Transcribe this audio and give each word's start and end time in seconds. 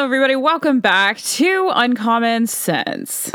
Hello, 0.00 0.06
everybody. 0.06 0.34
Welcome 0.34 0.80
back 0.80 1.18
to 1.18 1.70
Uncommon 1.74 2.46
Sense. 2.46 3.30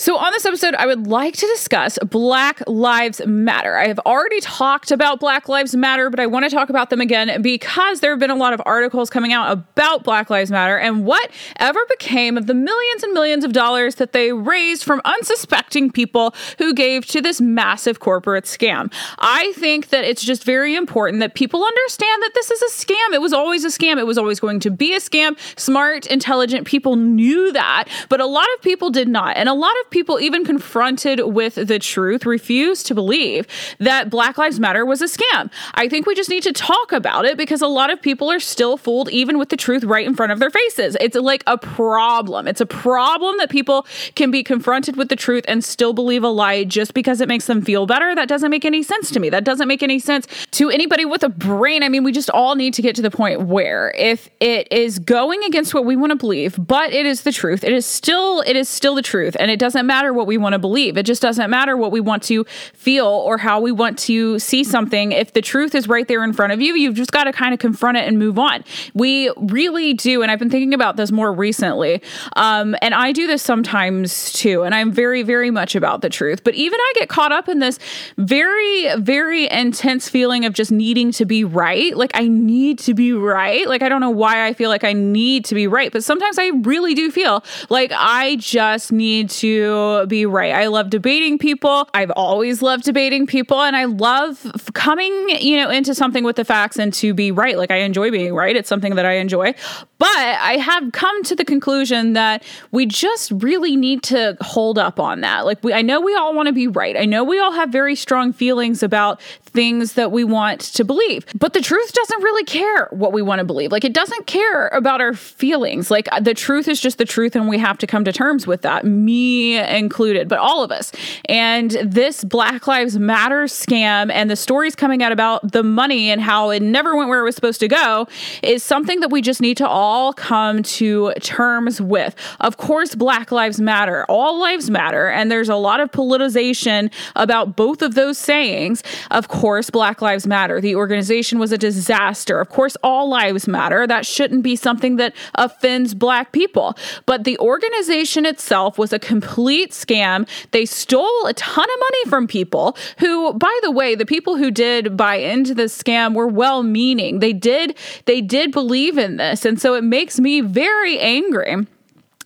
So, 0.00 0.16
on 0.16 0.32
this 0.32 0.46
episode, 0.46 0.74
I 0.76 0.86
would 0.86 1.08
like 1.08 1.36
to 1.36 1.46
discuss 1.48 1.98
Black 1.98 2.62
Lives 2.66 3.20
Matter. 3.26 3.76
I 3.76 3.86
have 3.86 3.98
already 4.06 4.40
talked 4.40 4.90
about 4.90 5.20
Black 5.20 5.46
Lives 5.46 5.76
Matter, 5.76 6.08
but 6.08 6.18
I 6.18 6.26
want 6.26 6.46
to 6.46 6.50
talk 6.50 6.70
about 6.70 6.88
them 6.88 7.02
again 7.02 7.42
because 7.42 8.00
there 8.00 8.10
have 8.10 8.18
been 8.18 8.30
a 8.30 8.34
lot 8.34 8.54
of 8.54 8.62
articles 8.64 9.10
coming 9.10 9.34
out 9.34 9.52
about 9.52 10.02
Black 10.02 10.30
Lives 10.30 10.50
Matter 10.50 10.78
and 10.78 11.04
whatever 11.04 11.80
became 11.90 12.38
of 12.38 12.46
the 12.46 12.54
millions 12.54 13.02
and 13.02 13.12
millions 13.12 13.44
of 13.44 13.52
dollars 13.52 13.96
that 13.96 14.14
they 14.14 14.32
raised 14.32 14.84
from 14.84 15.02
unsuspecting 15.04 15.90
people 15.90 16.34
who 16.56 16.72
gave 16.72 17.04
to 17.08 17.20
this 17.20 17.38
massive 17.38 18.00
corporate 18.00 18.44
scam. 18.46 18.90
I 19.18 19.52
think 19.56 19.90
that 19.90 20.04
it's 20.04 20.22
just 20.22 20.44
very 20.44 20.76
important 20.76 21.20
that 21.20 21.34
people 21.34 21.62
understand 21.62 22.22
that 22.22 22.32
this 22.32 22.50
is 22.50 22.62
a 22.62 22.86
scam. 22.86 23.12
It 23.12 23.20
was 23.20 23.34
always 23.34 23.66
a 23.66 23.68
scam, 23.68 23.98
it 23.98 24.06
was 24.06 24.16
always 24.16 24.40
going 24.40 24.60
to 24.60 24.70
be 24.70 24.94
a 24.94 24.98
scam. 24.98 25.36
Smart, 25.60 26.06
intelligent 26.06 26.66
people 26.66 26.96
knew 26.96 27.52
that, 27.52 27.84
but 28.08 28.18
a 28.18 28.26
lot 28.26 28.46
of 28.56 28.62
people 28.62 28.88
did 28.88 29.06
not. 29.06 29.36
And 29.36 29.46
a 29.46 29.52
lot 29.52 29.74
of 29.84 29.89
people, 29.90 30.20
even 30.20 30.44
confronted 30.44 31.20
with 31.20 31.54
the 31.54 31.78
truth, 31.78 32.26
refuse 32.26 32.82
to 32.84 32.94
believe 32.94 33.46
that 33.78 34.10
Black 34.10 34.38
Lives 34.38 34.60
Matter 34.60 34.84
was 34.84 35.02
a 35.02 35.06
scam. 35.06 35.50
I 35.74 35.88
think 35.88 36.06
we 36.06 36.14
just 36.14 36.30
need 36.30 36.42
to 36.44 36.52
talk 36.52 36.92
about 36.92 37.24
it 37.24 37.36
because 37.36 37.62
a 37.62 37.66
lot 37.66 37.90
of 37.90 38.00
people 38.00 38.30
are 38.30 38.40
still 38.40 38.76
fooled, 38.76 39.10
even 39.10 39.38
with 39.38 39.48
the 39.48 39.56
truth 39.56 39.84
right 39.84 40.06
in 40.06 40.14
front 40.14 40.32
of 40.32 40.38
their 40.38 40.50
faces. 40.50 40.96
It's 41.00 41.16
like 41.16 41.42
a 41.46 41.58
problem. 41.58 42.46
It's 42.48 42.60
a 42.60 42.66
problem 42.66 43.36
that 43.38 43.50
people 43.50 43.86
can 44.14 44.30
be 44.30 44.42
confronted 44.42 44.96
with 44.96 45.08
the 45.08 45.16
truth 45.16 45.44
and 45.48 45.64
still 45.64 45.92
believe 45.92 46.24
a 46.24 46.28
lie 46.28 46.64
just 46.64 46.94
because 46.94 47.20
it 47.20 47.28
makes 47.28 47.46
them 47.46 47.62
feel 47.62 47.86
better. 47.86 48.14
That 48.14 48.28
doesn't 48.28 48.50
make 48.50 48.64
any 48.64 48.82
sense 48.82 49.10
to 49.10 49.20
me. 49.20 49.30
That 49.30 49.44
doesn't 49.44 49.68
make 49.68 49.82
any 49.82 49.98
sense 49.98 50.26
to 50.52 50.70
anybody 50.70 51.04
with 51.04 51.22
a 51.22 51.28
brain. 51.28 51.82
I 51.82 51.88
mean, 51.88 52.04
we 52.04 52.12
just 52.12 52.30
all 52.30 52.54
need 52.54 52.74
to 52.74 52.82
get 52.82 52.96
to 52.96 53.02
the 53.02 53.10
point 53.10 53.42
where 53.42 53.92
if 53.96 54.28
it 54.40 54.68
is 54.70 54.98
going 54.98 55.42
against 55.44 55.74
what 55.74 55.84
we 55.84 55.96
want 55.96 56.10
to 56.10 56.16
believe, 56.16 56.56
but 56.58 56.92
it 56.92 57.06
is 57.06 57.22
the 57.22 57.32
truth, 57.32 57.64
it 57.64 57.72
is 57.72 57.86
still 57.86 58.40
it 58.46 58.56
is 58.56 58.68
still 58.68 58.94
the 58.94 59.02
truth 59.02 59.36
and 59.38 59.50
it 59.50 59.58
doesn't 59.58 59.79
doesn't 59.80 59.86
matter 59.86 60.12
what 60.12 60.26
we 60.26 60.36
want 60.36 60.52
to 60.52 60.58
believe. 60.58 60.98
It 60.98 61.06
just 61.06 61.22
doesn't 61.22 61.48
matter 61.48 61.74
what 61.74 61.90
we 61.90 62.00
want 62.00 62.22
to 62.24 62.44
feel 62.74 63.06
or 63.06 63.38
how 63.38 63.60
we 63.60 63.72
want 63.72 63.98
to 64.00 64.38
see 64.38 64.62
something. 64.62 65.12
If 65.12 65.32
the 65.32 65.40
truth 65.40 65.74
is 65.74 65.88
right 65.88 66.06
there 66.06 66.22
in 66.22 66.34
front 66.34 66.52
of 66.52 66.60
you, 66.60 66.74
you've 66.74 66.96
just 66.96 67.12
got 67.12 67.24
to 67.24 67.32
kind 67.32 67.54
of 67.54 67.60
confront 67.60 67.96
it 67.96 68.06
and 68.06 68.18
move 68.18 68.38
on. 68.38 68.62
We 68.92 69.32
really 69.38 69.94
do. 69.94 70.20
And 70.20 70.30
I've 70.30 70.38
been 70.38 70.50
thinking 70.50 70.74
about 70.74 70.96
this 70.96 71.10
more 71.10 71.32
recently. 71.32 72.02
Um, 72.36 72.76
and 72.82 72.92
I 72.92 73.12
do 73.12 73.26
this 73.26 73.42
sometimes 73.42 74.34
too. 74.34 74.64
And 74.64 74.74
I'm 74.74 74.92
very, 74.92 75.22
very 75.22 75.50
much 75.50 75.74
about 75.74 76.02
the 76.02 76.10
truth. 76.10 76.44
But 76.44 76.54
even 76.56 76.78
I 76.78 76.92
get 76.96 77.08
caught 77.08 77.32
up 77.32 77.48
in 77.48 77.60
this 77.60 77.78
very, 78.18 78.94
very 78.96 79.50
intense 79.50 80.10
feeling 80.10 80.44
of 80.44 80.52
just 80.52 80.70
needing 80.70 81.10
to 81.12 81.24
be 81.24 81.42
right. 81.42 81.96
Like 81.96 82.10
I 82.12 82.28
need 82.28 82.78
to 82.80 82.92
be 82.92 83.14
right. 83.14 83.66
Like 83.66 83.80
I 83.80 83.88
don't 83.88 84.02
know 84.02 84.10
why 84.10 84.46
I 84.46 84.52
feel 84.52 84.68
like 84.68 84.84
I 84.84 84.92
need 84.92 85.46
to 85.46 85.54
be 85.54 85.66
right. 85.66 85.90
But 85.90 86.04
sometimes 86.04 86.38
I 86.38 86.48
really 86.48 86.94
do 86.94 87.10
feel 87.10 87.42
like 87.70 87.92
I 87.94 88.36
just 88.36 88.92
need 88.92 89.30
to 89.30 89.69
be 90.06 90.26
right. 90.26 90.52
I 90.52 90.66
love 90.66 90.90
debating 90.90 91.38
people. 91.38 91.88
I've 91.94 92.10
always 92.12 92.62
loved 92.62 92.84
debating 92.84 93.26
people 93.26 93.60
and 93.60 93.76
I 93.76 93.84
love 93.84 94.70
coming, 94.74 95.28
you 95.40 95.56
know, 95.56 95.70
into 95.70 95.94
something 95.94 96.24
with 96.24 96.36
the 96.36 96.44
facts 96.44 96.78
and 96.78 96.92
to 96.94 97.14
be 97.14 97.30
right. 97.30 97.56
Like 97.56 97.70
I 97.70 97.76
enjoy 97.76 98.10
being 98.10 98.34
right. 98.34 98.56
It's 98.56 98.68
something 98.68 98.94
that 98.94 99.06
I 99.06 99.14
enjoy. 99.14 99.54
But 99.98 100.08
I 100.16 100.56
have 100.56 100.92
come 100.92 101.22
to 101.24 101.36
the 101.36 101.44
conclusion 101.44 102.14
that 102.14 102.42
we 102.70 102.86
just 102.86 103.30
really 103.32 103.76
need 103.76 104.02
to 104.04 104.36
hold 104.40 104.78
up 104.78 104.98
on 104.98 105.20
that. 105.20 105.44
Like 105.44 105.62
we 105.62 105.72
I 105.72 105.82
know 105.82 106.00
we 106.00 106.14
all 106.14 106.34
want 106.34 106.46
to 106.46 106.52
be 106.52 106.66
right. 106.66 106.96
I 106.96 107.04
know 107.04 107.22
we 107.22 107.38
all 107.38 107.52
have 107.52 107.70
very 107.70 107.94
strong 107.94 108.32
feelings 108.32 108.82
about 108.82 109.20
things 109.42 109.94
that 109.94 110.10
we 110.10 110.24
want 110.24 110.60
to 110.60 110.84
believe. 110.84 111.26
But 111.38 111.52
the 111.52 111.60
truth 111.60 111.92
doesn't 111.92 112.22
really 112.22 112.44
care 112.44 112.86
what 112.90 113.12
we 113.12 113.22
want 113.22 113.40
to 113.40 113.44
believe. 113.44 113.72
Like 113.72 113.84
it 113.84 113.92
doesn't 113.92 114.26
care 114.26 114.68
about 114.68 115.00
our 115.00 115.12
feelings. 115.14 115.90
Like 115.90 116.08
the 116.20 116.34
truth 116.34 116.68
is 116.68 116.80
just 116.80 116.98
the 116.98 117.04
truth 117.04 117.36
and 117.36 117.48
we 117.48 117.58
have 117.58 117.78
to 117.78 117.86
come 117.86 118.04
to 118.04 118.12
terms 118.12 118.46
with 118.46 118.62
that. 118.62 118.84
Me 118.84 119.59
included, 119.68 120.28
but 120.28 120.38
all 120.38 120.62
of 120.62 120.70
us. 120.70 120.92
And 121.26 121.70
this 121.82 122.24
Black 122.24 122.66
Lives 122.66 122.98
Matter 122.98 123.44
scam 123.44 124.10
and 124.10 124.30
the 124.30 124.36
stories 124.36 124.74
coming 124.74 125.02
out 125.02 125.12
about 125.12 125.52
the 125.52 125.62
money 125.62 126.10
and 126.10 126.20
how 126.20 126.50
it 126.50 126.62
never 126.62 126.96
went 126.96 127.08
where 127.08 127.20
it 127.20 127.24
was 127.24 127.34
supposed 127.34 127.60
to 127.60 127.68
go 127.68 128.06
is 128.42 128.62
something 128.62 129.00
that 129.00 129.10
we 129.10 129.20
just 129.20 129.40
need 129.40 129.56
to 129.58 129.68
all 129.68 130.12
come 130.12 130.62
to 130.62 131.12
terms 131.20 131.80
with. 131.80 132.14
Of 132.40 132.56
course, 132.56 132.94
Black 132.94 133.32
Lives 133.32 133.60
Matter, 133.60 134.04
all 134.08 134.38
lives 134.40 134.70
matter, 134.70 135.08
and 135.08 135.30
there's 135.30 135.48
a 135.48 135.56
lot 135.56 135.80
of 135.80 135.90
politicization 135.90 136.92
about 137.16 137.56
both 137.56 137.82
of 137.82 137.94
those 137.94 138.18
sayings. 138.18 138.82
Of 139.10 139.28
course, 139.28 139.70
Black 139.70 140.00
Lives 140.00 140.26
Matter. 140.26 140.60
The 140.60 140.76
organization 140.76 141.38
was 141.38 141.52
a 141.52 141.58
disaster. 141.58 142.40
Of 142.40 142.48
course, 142.48 142.76
all 142.82 143.08
lives 143.08 143.48
matter. 143.48 143.86
That 143.86 144.06
shouldn't 144.06 144.42
be 144.42 144.56
something 144.56 144.96
that 144.96 145.14
offends 145.34 145.94
Black 145.94 146.32
people. 146.32 146.76
But 147.06 147.24
the 147.24 147.38
organization 147.38 148.26
itself 148.26 148.78
was 148.78 148.92
a 148.92 148.98
complete 148.98 149.49
scam. 149.58 150.28
They 150.50 150.66
stole 150.66 151.26
a 151.26 151.34
ton 151.34 151.64
of 151.64 151.80
money 151.80 152.04
from 152.08 152.26
people 152.26 152.76
who, 152.98 153.32
by 153.34 153.58
the 153.62 153.70
way, 153.70 153.94
the 153.94 154.06
people 154.06 154.36
who 154.36 154.50
did 154.50 154.96
buy 154.96 155.16
into 155.16 155.54
the 155.54 155.64
scam 155.64 156.14
were 156.14 156.26
well 156.26 156.62
meaning. 156.62 157.18
They 157.20 157.32
did, 157.32 157.76
they 158.06 158.20
did 158.20 158.52
believe 158.52 158.98
in 158.98 159.16
this. 159.16 159.44
And 159.44 159.60
so 159.60 159.74
it 159.74 159.84
makes 159.84 160.18
me 160.18 160.40
very 160.40 160.98
angry 160.98 161.66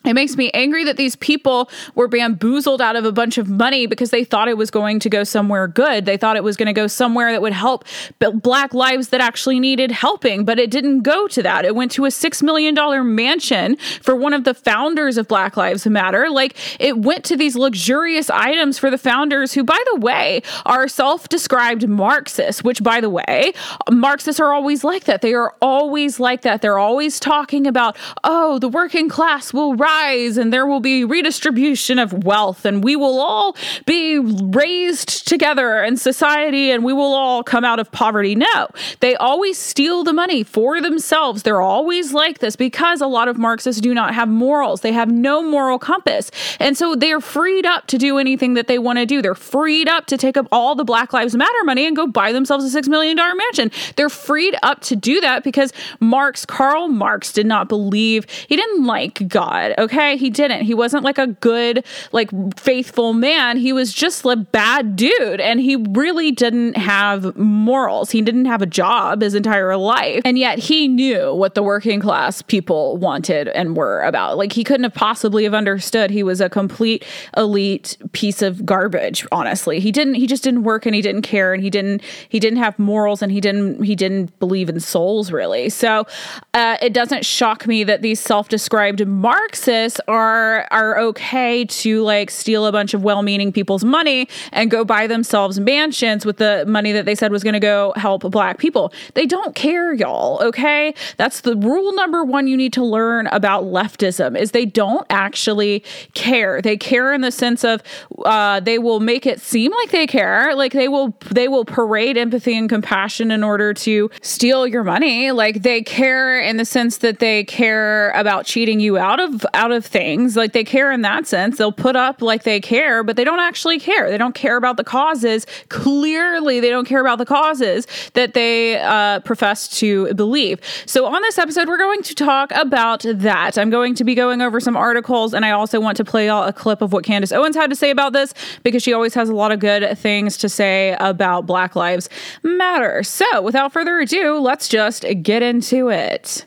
it 0.05 0.15
makes 0.15 0.37
me 0.37 0.51
angry 0.53 0.85
that 0.85 0.97
these 0.97 1.17
people 1.17 1.71
were 1.95 2.09
bamboozled 2.09 2.83
out 2.83 2.95
of 2.95 3.05
a 3.05 3.13
bunch 3.13 3.39
of 3.39 3.49
money 3.49 3.87
because 3.87 4.11
they 4.11 4.23
thought 4.23 4.49
it 4.49 4.59
was 4.59 4.71
going 4.71 5.01
to 5.01 5.09
go 5.09 5.25
somewhere 5.25 5.67
good. 5.67 6.05
They 6.05 6.17
thought 6.17 6.37
it 6.37 6.45
was 6.45 6.57
going 6.57 6.67
to 6.67 6.73
go 6.73 6.87
somewhere 6.87 7.33
that 7.33 7.41
would 7.41 7.53
help 7.55 7.85
black 8.19 8.75
lives 8.75 9.09
that 9.09 9.21
actually 9.21 9.59
needed 9.59 9.91
helping, 9.91 10.45
but 10.45 10.59
it 10.59 10.71
didn't 10.71 11.03
go 11.03 11.27
to 11.29 11.43
that. 11.43 11.65
It 11.65 11.75
went 11.75 11.91
to 11.93 12.05
a 12.05 12.09
$6 12.09 12.43
million 12.43 12.75
mansion 13.15 13.77
for 14.03 14.15
one 14.15 14.35
of 14.35 14.45
the 14.45 14.53
founders 14.53 15.17
of 15.17 15.27
Black 15.27 15.57
Lives 15.57 15.87
Matter. 15.87 16.29
Like 16.29 16.57
it 16.79 16.99
went 16.99 17.25
to 17.25 17.37
these 17.37 17.57
luxurious 17.57 18.29
items 18.29 18.79
for 18.79 18.91
the 18.91 18.99
founders 18.99 19.55
who, 19.55 19.65
by 19.65 19.83
the 19.93 20.01
way, 20.01 20.43
are 20.67 20.87
self 20.87 21.29
described 21.29 21.89
Marxists, 21.89 22.63
which, 22.63 22.83
by 22.83 23.01
the 23.01 23.11
way, 23.11 23.53
Marxists 23.91 24.41
are 24.41 24.53
always 24.53 24.85
like 24.85 25.05
that. 25.05 25.23
They 25.23 25.35
are 25.35 25.55
always 25.63 26.21
like 26.21 26.43
that. 26.43 26.61
They're 26.61 26.79
always 26.79 27.19
talking 27.19 27.67
about, 27.67 27.97
oh, 28.23 28.59
the 28.59 28.69
working 28.69 29.09
class 29.09 29.53
will 29.55 29.75
rise 29.75 29.94
rise 29.95 30.37
and 30.37 30.53
there 30.53 30.67
will 30.67 30.81
be 30.81 31.05
redistribution 31.05 31.99
of 31.99 32.25
wealth 32.25 32.65
and 32.65 32.83
we 32.83 32.97
will 32.97 33.21
all 33.21 33.57
be 33.87 34.19
raised 34.19 35.27
together 35.29 35.83
in 35.83 35.97
society 35.97 36.71
and 36.71 36.85
we 36.85 36.93
will 36.93 37.15
all 37.15 37.43
come 37.43 37.65
out 37.65 37.79
of 37.79 37.91
poverty. 37.93 38.35
No, 38.35 38.69
they 39.01 39.15
always 39.17 39.59
steal 39.59 40.05
the 40.05 40.13
money 40.13 40.43
for 40.43 40.81
themselves. 40.81 41.43
They're 41.43 41.61
always 41.61 42.13
like 42.13 42.39
this 42.39 42.57
because 42.57 43.01
a 43.01 43.07
lot 43.07 43.29
of 43.29 43.39
Marxists 43.39 43.81
do 43.81 43.95
not 43.95 44.15
have 44.15 44.29
morals. 44.29 44.81
They 44.81 44.93
have 44.93 45.11
no 45.11 45.43
moral 45.43 45.79
compass. 45.79 46.31
And 46.59 46.77
so 46.77 46.95
they're 46.95 47.21
freed 47.21 47.67
up 47.67 47.87
to 47.89 47.99
do 47.99 48.19
anything 48.19 48.55
that 48.55 48.67
they 48.67 48.79
want 48.79 48.99
to 48.99 49.07
do. 49.07 49.23
They're 49.23 49.35
freed 49.35 49.89
up 49.89 50.07
to 50.07 50.17
take 50.17 50.37
up 50.37 50.47
all 50.51 50.75
the 50.75 50.85
Black 50.85 51.13
Lives 51.13 51.35
Matter 51.35 51.65
money 51.65 51.87
and 51.87 51.97
go 51.97 52.07
buy 52.07 52.33
themselves 52.33 52.75
a 52.75 52.83
$6 52.83 52.89
million 52.89 53.17
mansion. 53.17 53.71
They're 53.97 54.09
freed 54.09 54.57
up 54.63 54.81
to 54.83 54.97
do 54.97 55.21
that 55.21 55.45
because 55.45 55.73
Marx, 56.01 56.45
Karl 56.45 56.89
Marx, 56.89 57.33
did 57.33 57.47
not 57.47 57.69
believe, 57.69 58.27
he 58.49 58.57
didn't 58.57 58.85
like 58.85 59.29
God. 59.29 59.75
Okay, 59.85 60.17
he 60.17 60.31
didn't. 60.31 60.63
He 60.63 60.73
wasn't 60.73 61.05
like 61.05 61.19
a 61.19 61.27
good, 61.27 61.85
like 62.13 62.31
faithful 62.59 63.13
man. 63.13 63.59
He 63.59 63.71
was 63.75 63.93
just 63.93 64.25
a 64.25 64.35
bad 64.35 64.97
dude 64.97 65.41
and 65.41 65.61
he 65.61 65.77
really 65.77 66.31
didn't 66.31 66.79
have 66.79 67.37
morals. 67.37 68.11
He 68.11 68.23
didn't 68.23 68.47
have 68.47 68.63
a 68.63 68.67
job 68.67 69.21
his 69.21 69.35
entire 69.35 69.77
life. 69.77 70.23
And 70.25 70.39
yet 70.39 70.59
he 70.59 70.89
knew 70.89 71.35
what 71.35 71.55
the 71.55 71.63
working 71.63 72.01
class 72.01 72.41
people 72.41 72.97
wanted 72.97 73.49
and 73.49 73.77
were 73.77 74.01
about. 74.01 74.39
Like 74.39 74.55
he 74.55 74.65
couldn't 74.65 74.85
have 74.85 74.95
possibly 74.95 75.45
have 75.45 75.53
understood 75.53 76.11
he 76.11 76.23
was 76.23 76.41
a 76.41 76.49
complete 76.49 77.05
elite 77.37 77.99
piece 78.13 78.41
of 78.41 78.65
garbage, 78.65 79.27
honestly. 79.33 79.81
He 79.81 79.93
didn't 79.93 80.15
he 80.15 80.27
just 80.27 80.43
didn't 80.43 80.63
work 80.63 80.87
and 80.87 80.95
he 80.95 81.03
didn't 81.03 81.23
care 81.23 81.53
and 81.53 81.63
he 81.63 81.69
didn't 81.69 82.01
he 82.31 82.41
didn't 82.41 82.59
have 82.59 82.79
morals 82.79 83.21
and 83.21 83.31
he 83.31 83.41
didn't 83.41 83.85
he 83.85 83.95
didn't 83.95 84.39
believe 84.39 84.71
in 84.71 84.81
souls 84.81 85.31
really. 85.31 85.69
So 85.69 86.07
uh, 86.55 86.79
it 86.81 86.95
doesn't 86.95 87.27
shock 87.27 87.67
me 87.67 87.85
that 87.85 88.01
these 88.01 88.19
self-described 88.19 89.07
Marxists 89.07 89.74
are 90.09 90.67
are 90.71 90.99
okay 90.99 91.65
to 91.65 92.03
like 92.03 92.31
steal 92.31 92.67
a 92.67 92.73
bunch 92.73 92.95
of 92.95 93.03
well-meaning 93.03 93.53
people's 93.53 93.85
money 93.85 94.29
and 94.53 94.71
go 94.71 94.85
buy 94.85 95.07
themselves 95.07 95.61
mansions 95.61 96.25
with 96.25 96.39
the 96.39 96.65
money 96.67 96.93
that 96.93 97.05
they 97.05 97.15
said 97.15 97.31
was 97.33 97.43
going 97.43 97.55
to 97.55 97.61
go 97.61 97.93
help 97.97 98.23
black 98.31 98.59
people. 98.59 98.93
They 99.15 99.27
don't 99.27 99.55
care, 99.55 99.93
y'all, 99.93 100.43
okay? 100.43 100.95
That's 101.17 101.41
the 101.43 101.57
rule 101.57 101.93
number 101.95 102.25
1 102.25 102.47
you 102.47 102.57
need 102.57 102.73
to 102.75 102.85
learn 102.85 103.27
about 103.29 103.65
leftism 103.65 104.39
is 104.39 104.51
they 104.51 104.67
don't 104.67 105.07
actually 105.11 105.85
care. 106.15 106.61
They 106.63 106.77
care 106.77 107.13
in 107.13 107.21
the 107.21 107.33
sense 107.33 107.65
of 107.65 107.83
uh, 108.25 108.61
they 108.61 108.79
will 108.79 109.01
make 109.01 109.27
it 109.27 109.41
seem 109.41 109.73
like 109.73 109.91
they 109.91 110.07
care, 110.07 110.55
like 110.55 110.73
they 110.73 110.89
will 110.89 111.17
they 111.31 111.49
will 111.49 111.65
parade 111.65 112.17
empathy 112.17 112.57
and 112.57 112.69
compassion 112.69 113.31
in 113.31 113.43
order 113.43 113.75
to 113.75 114.11
steal 114.23 114.67
your 114.67 114.85
money. 114.85 115.31
Like 115.31 115.63
they 115.63 115.83
care 115.83 116.41
in 116.41 116.57
the 116.57 116.65
sense 116.65 116.99
that 116.99 117.19
they 117.19 117.45
care 117.45 118.11
about 118.11 118.47
cheating 118.47 118.81
you 118.81 118.99
out 118.99 119.21
of 119.21 119.45
out 119.55 119.64
of 119.73 119.85
things. 119.85 120.37
Like 120.37 120.53
they 120.53 120.65
care 120.65 120.93
in 120.93 121.03
that 121.03 121.27
sense. 121.27 121.59
They'll 121.59 121.73
put 121.73 121.97
up 121.97 122.23
like 122.23 122.45
they 122.45 122.61
care, 122.61 123.03
but 123.03 123.17
they 123.17 123.25
don't 123.25 123.41
actually 123.41 123.79
care. 123.79 124.11
They 124.11 124.19
don't 124.19 124.35
care 124.35 124.57
about 124.57 124.77
the 124.77 124.85
causes. 124.85 125.47
Clearly, 125.69 126.61
they 126.61 126.71
don't 126.71 126.87
care 126.87 127.01
about 127.01 127.19
the 127.19 127.27
causes 127.27 127.87
that 128.15 128.35
they 128.35 128.79
uh, 128.79 129.21
profess 129.21 129.69
to 129.79 130.13
believe. 130.15 130.61
So, 130.87 131.07
on 131.07 131.23
this 131.23 131.39
episode, 131.39 131.69
we're 131.69 131.79
going 131.79 132.03
to 132.03 132.15
talk 132.15 132.51
about 132.53 133.05
that. 133.07 133.59
I'm 133.59 133.71
going 133.71 133.95
to 133.97 134.05
be 134.05 134.15
going 134.15 134.41
over 134.41 134.61
some 134.61 134.77
articles, 134.77 135.35
and 135.35 135.45
I 135.45 135.51
also 135.51 135.81
want 135.81 135.97
to 135.99 136.05
play 136.05 136.27
y'all 136.27 136.45
a 136.45 136.53
clip 136.53 136.83
of 136.83 136.93
what 136.93 137.05
Candace 137.05 137.33
Owens 137.33 137.57
had 137.57 137.71
to 137.71 137.77
say 137.77 137.91
about 137.91 138.13
this 138.13 138.35
because 138.63 138.83
she 138.83 138.93
always 138.93 139.15
has 139.15 139.29
a 139.29 139.35
lot 139.35 139.53
of 139.53 139.61
good 139.61 139.97
things 139.99 140.37
to 140.39 140.49
say 140.49 140.97
about 141.01 141.47
Black 141.47 141.77
Lives 141.77 142.09
Matter. 142.43 143.03
So, 143.03 143.43
without 143.43 143.73
further 143.73 144.01
ado, 144.01 144.39
let's 144.39 144.69
just 144.69 145.05
get 145.23 145.43
into 145.43 145.89
it. 145.91 146.45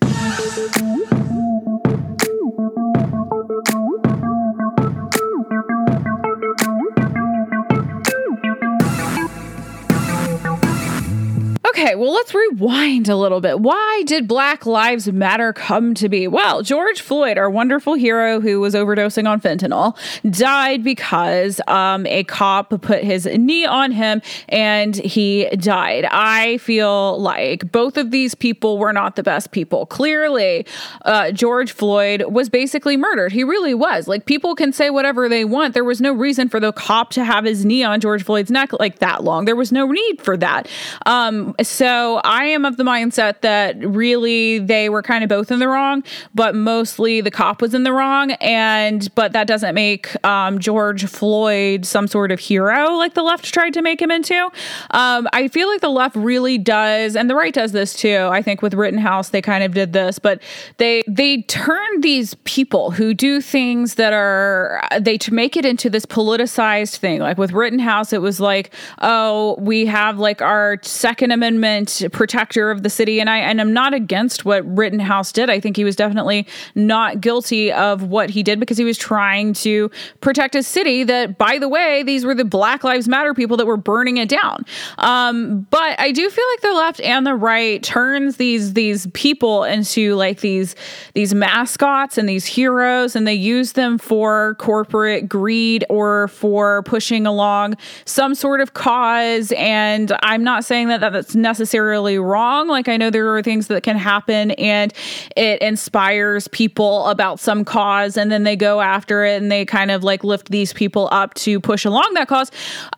Okay, 11.80 11.94
well, 11.94 12.12
let's 12.12 12.34
rewind 12.34 13.08
a 13.08 13.16
little 13.16 13.40
bit. 13.40 13.60
Why 13.60 14.02
did 14.08 14.28
Black 14.28 14.66
Lives 14.66 15.12
Matter 15.12 15.54
come 15.54 15.94
to 15.94 16.10
be? 16.10 16.28
Well, 16.28 16.64
George 16.64 17.02
Floyd, 17.02 17.38
our 17.38 17.52
wonderful 17.52 17.94
hero 17.94 18.40
who 18.42 18.60
was 18.60 18.74
overdosing 18.74 19.30
on 19.30 19.40
fentanyl, 19.40 19.96
died 20.28 20.84
because 20.84 21.62
um, 21.68 22.08
a 22.08 22.24
cop 22.24 22.82
put 22.82 23.04
his 23.04 23.28
knee 23.28 23.64
on 23.64 23.92
him 23.92 24.24
and 24.50 24.96
he 24.96 25.50
died. 25.50 26.06
I 26.06 26.58
feel 26.58 27.20
like 27.20 27.72
both 27.72 27.96
of 27.98 28.10
these 28.10 28.34
people 28.34 28.80
were 28.80 28.92
not 28.92 29.16
the 29.16 29.22
best 29.22 29.52
people. 29.52 29.86
Clearly, 29.86 30.66
uh, 31.06 31.32
George 31.32 31.72
Floyd 31.72 32.24
was 32.24 32.50
basically 32.50 32.98
murdered. 32.98 33.32
He 33.32 33.44
really 33.44 33.76
was. 33.76 34.08
Like, 34.08 34.26
people 34.26 34.56
can 34.56 34.74
say 34.74 34.90
whatever 34.90 35.30
they 35.30 35.46
want. 35.46 35.76
There 35.76 35.84
was 35.84 36.02
no 36.02 36.12
reason 36.12 36.50
for 36.50 36.60
the 36.60 36.74
cop 36.74 37.12
to 37.12 37.24
have 37.24 37.46
his 37.46 37.66
knee 37.66 37.84
on 37.84 38.00
George 38.02 38.24
Floyd's 38.24 38.50
neck 38.50 38.74
like 38.80 38.98
that 38.98 39.24
long. 39.24 39.46
There 39.46 39.56
was 39.56 39.72
no 39.72 39.86
need 39.86 40.24
for 40.24 40.36
that. 40.38 40.68
Um, 41.06 41.54
so 41.68 42.22
I 42.24 42.46
am 42.46 42.66
of 42.66 42.78
the 42.78 42.84
mindset 42.84 43.42
that 43.42 43.78
really 43.78 44.60
they 44.60 44.90
were 44.90 45.02
kind 45.02 45.24
of 45.24 45.30
both 45.30 45.52
in 45.52 45.60
the 45.60 45.68
wrong, 45.68 46.04
but 46.34 46.56
mostly 46.56 47.22
the 47.22 47.32
cop 47.32 47.62
was 47.62 47.74
in 47.74 47.84
the 47.84 47.92
wrong. 47.92 48.32
And 48.34 49.14
but 49.16 49.34
that 49.34 49.48
doesn't 49.48 49.76
make 49.76 50.24
um, 50.26 50.60
George 50.60 51.06
Floyd 51.06 51.86
some 51.86 52.08
sort 52.08 52.32
of 52.32 52.40
hero 52.40 52.94
like 52.94 53.14
the 53.14 53.24
left 53.24 53.46
tried 53.46 53.74
to 53.74 53.82
make 53.82 54.02
him 54.02 54.12
into. 54.12 54.50
Um, 54.92 55.28
I 55.34 55.48
feel 55.50 55.68
like 55.68 55.82
the 55.82 55.90
left 55.90 56.16
really 56.16 56.58
does, 56.58 57.16
and 57.16 57.30
the 57.30 57.36
right 57.36 57.54
does 57.54 57.72
this 57.72 57.94
too. 57.94 58.30
I 58.32 58.42
think 58.42 58.62
with 58.62 58.74
Rittenhouse 58.74 59.30
they 59.30 59.42
kind 59.42 59.64
of 59.64 59.74
did 59.74 59.94
this, 59.94 60.20
but 60.20 60.42
they 60.78 61.04
they 61.08 61.42
turn 61.44 62.02
these 62.02 62.36
people 62.46 62.92
who 62.92 63.14
do 63.14 63.42
things 63.42 63.96
that 63.96 64.14
are 64.14 64.82
they 65.00 65.18
to 65.18 65.34
make 65.34 65.58
it 65.58 65.66
into 65.66 65.90
this 65.90 66.06
politicized 66.06 66.98
thing. 66.98 67.20
Like 67.20 67.38
with 67.38 67.52
Rittenhouse, 67.52 68.14
it 68.14 68.22
was 68.22 68.40
like, 68.40 68.74
oh, 69.02 69.56
we 69.60 69.86
have 69.86 70.20
like 70.20 70.42
our 70.42 70.78
Second 70.84 71.32
Amendment 71.32 71.57
Amendment 71.58 72.14
protector 72.14 72.70
of 72.70 72.84
the 72.84 72.90
city, 72.90 73.20
and 73.20 73.30
I 73.30 73.38
and 73.38 73.60
I'm 73.60 73.74
not 73.74 73.94
against 73.94 74.46
what 74.46 74.64
Rittenhouse 74.78 75.32
did. 75.32 75.50
I 75.50 75.60
think 75.60 75.76
he 75.76 75.84
was 75.84 75.96
definitely 75.96 76.48
not 76.76 77.20
guilty 77.20 77.72
of 77.72 78.04
what 78.04 78.30
he 78.30 78.44
did 78.44 78.60
because 78.60 78.78
he 78.78 78.84
was 78.84 78.98
trying 78.98 79.54
to 79.54 79.90
protect 80.22 80.56
a 80.56 80.64
city 80.64 81.04
that, 81.04 81.38
by 81.38 81.58
the 81.58 81.68
way, 81.68 82.04
these 82.04 82.26
were 82.26 82.36
the 82.36 82.46
Black 82.46 82.84
Lives 82.84 83.08
Matter 83.08 83.34
people 83.34 83.58
that 83.58 83.66
were 83.66 83.78
burning 83.78 84.18
it 84.18 84.30
down. 84.30 84.66
Um, 85.00 85.68
but 85.72 86.00
I 86.00 86.12
do 86.12 86.30
feel 86.30 86.46
like 86.54 86.62
the 86.62 86.74
left 86.74 87.02
and 87.02 87.26
the 87.26 87.36
right 87.36 87.82
turns 87.82 88.38
these 88.38 88.74
these 88.74 89.08
people 89.14 89.64
into 89.64 90.16
like 90.16 90.42
these 90.42 90.76
these 91.14 91.34
mascots 91.34 92.18
and 92.18 92.30
these 92.30 92.46
heroes, 92.46 93.16
and 93.16 93.28
they 93.28 93.34
use 93.34 93.74
them 93.74 93.98
for 93.98 94.56
corporate 94.60 95.28
greed 95.28 95.84
or 95.90 96.28
for 96.28 96.84
pushing 96.84 97.26
along 97.26 97.76
some 98.06 98.36
sort 98.36 98.62
of 98.62 98.74
cause. 98.76 99.52
And 99.58 100.16
I'm 100.22 100.44
not 100.44 100.64
saying 100.64 100.90
that, 100.90 101.00
that 101.02 101.14
that's 101.14 101.36
necessarily 101.48 102.20
wrong. 102.20 102.68
Like, 102.68 102.90
I 102.90 102.98
know 102.98 103.10
there 103.10 103.34
are 103.38 103.42
things 103.42 103.68
that 103.68 103.82
can 103.84 103.96
happen 103.96 104.52
and 104.52 104.94
it 105.38 105.62
inspires 105.62 106.50
people 106.50 107.08
about 107.08 107.40
some 107.40 107.64
cause, 107.64 108.18
and 108.18 108.30
then 108.30 108.44
they 108.44 108.58
go 108.58 108.82
after 108.82 109.24
it 109.24 109.42
and 109.42 109.50
they 109.50 109.64
kind 109.64 109.90
of 109.90 110.04
like 110.04 110.26
lift 110.26 110.52
these 110.52 110.74
people 110.74 111.08
up 111.12 111.34
to 111.36 111.62
push 111.62 111.86
along 111.86 112.10
that 112.16 112.28
cause. 112.28 112.52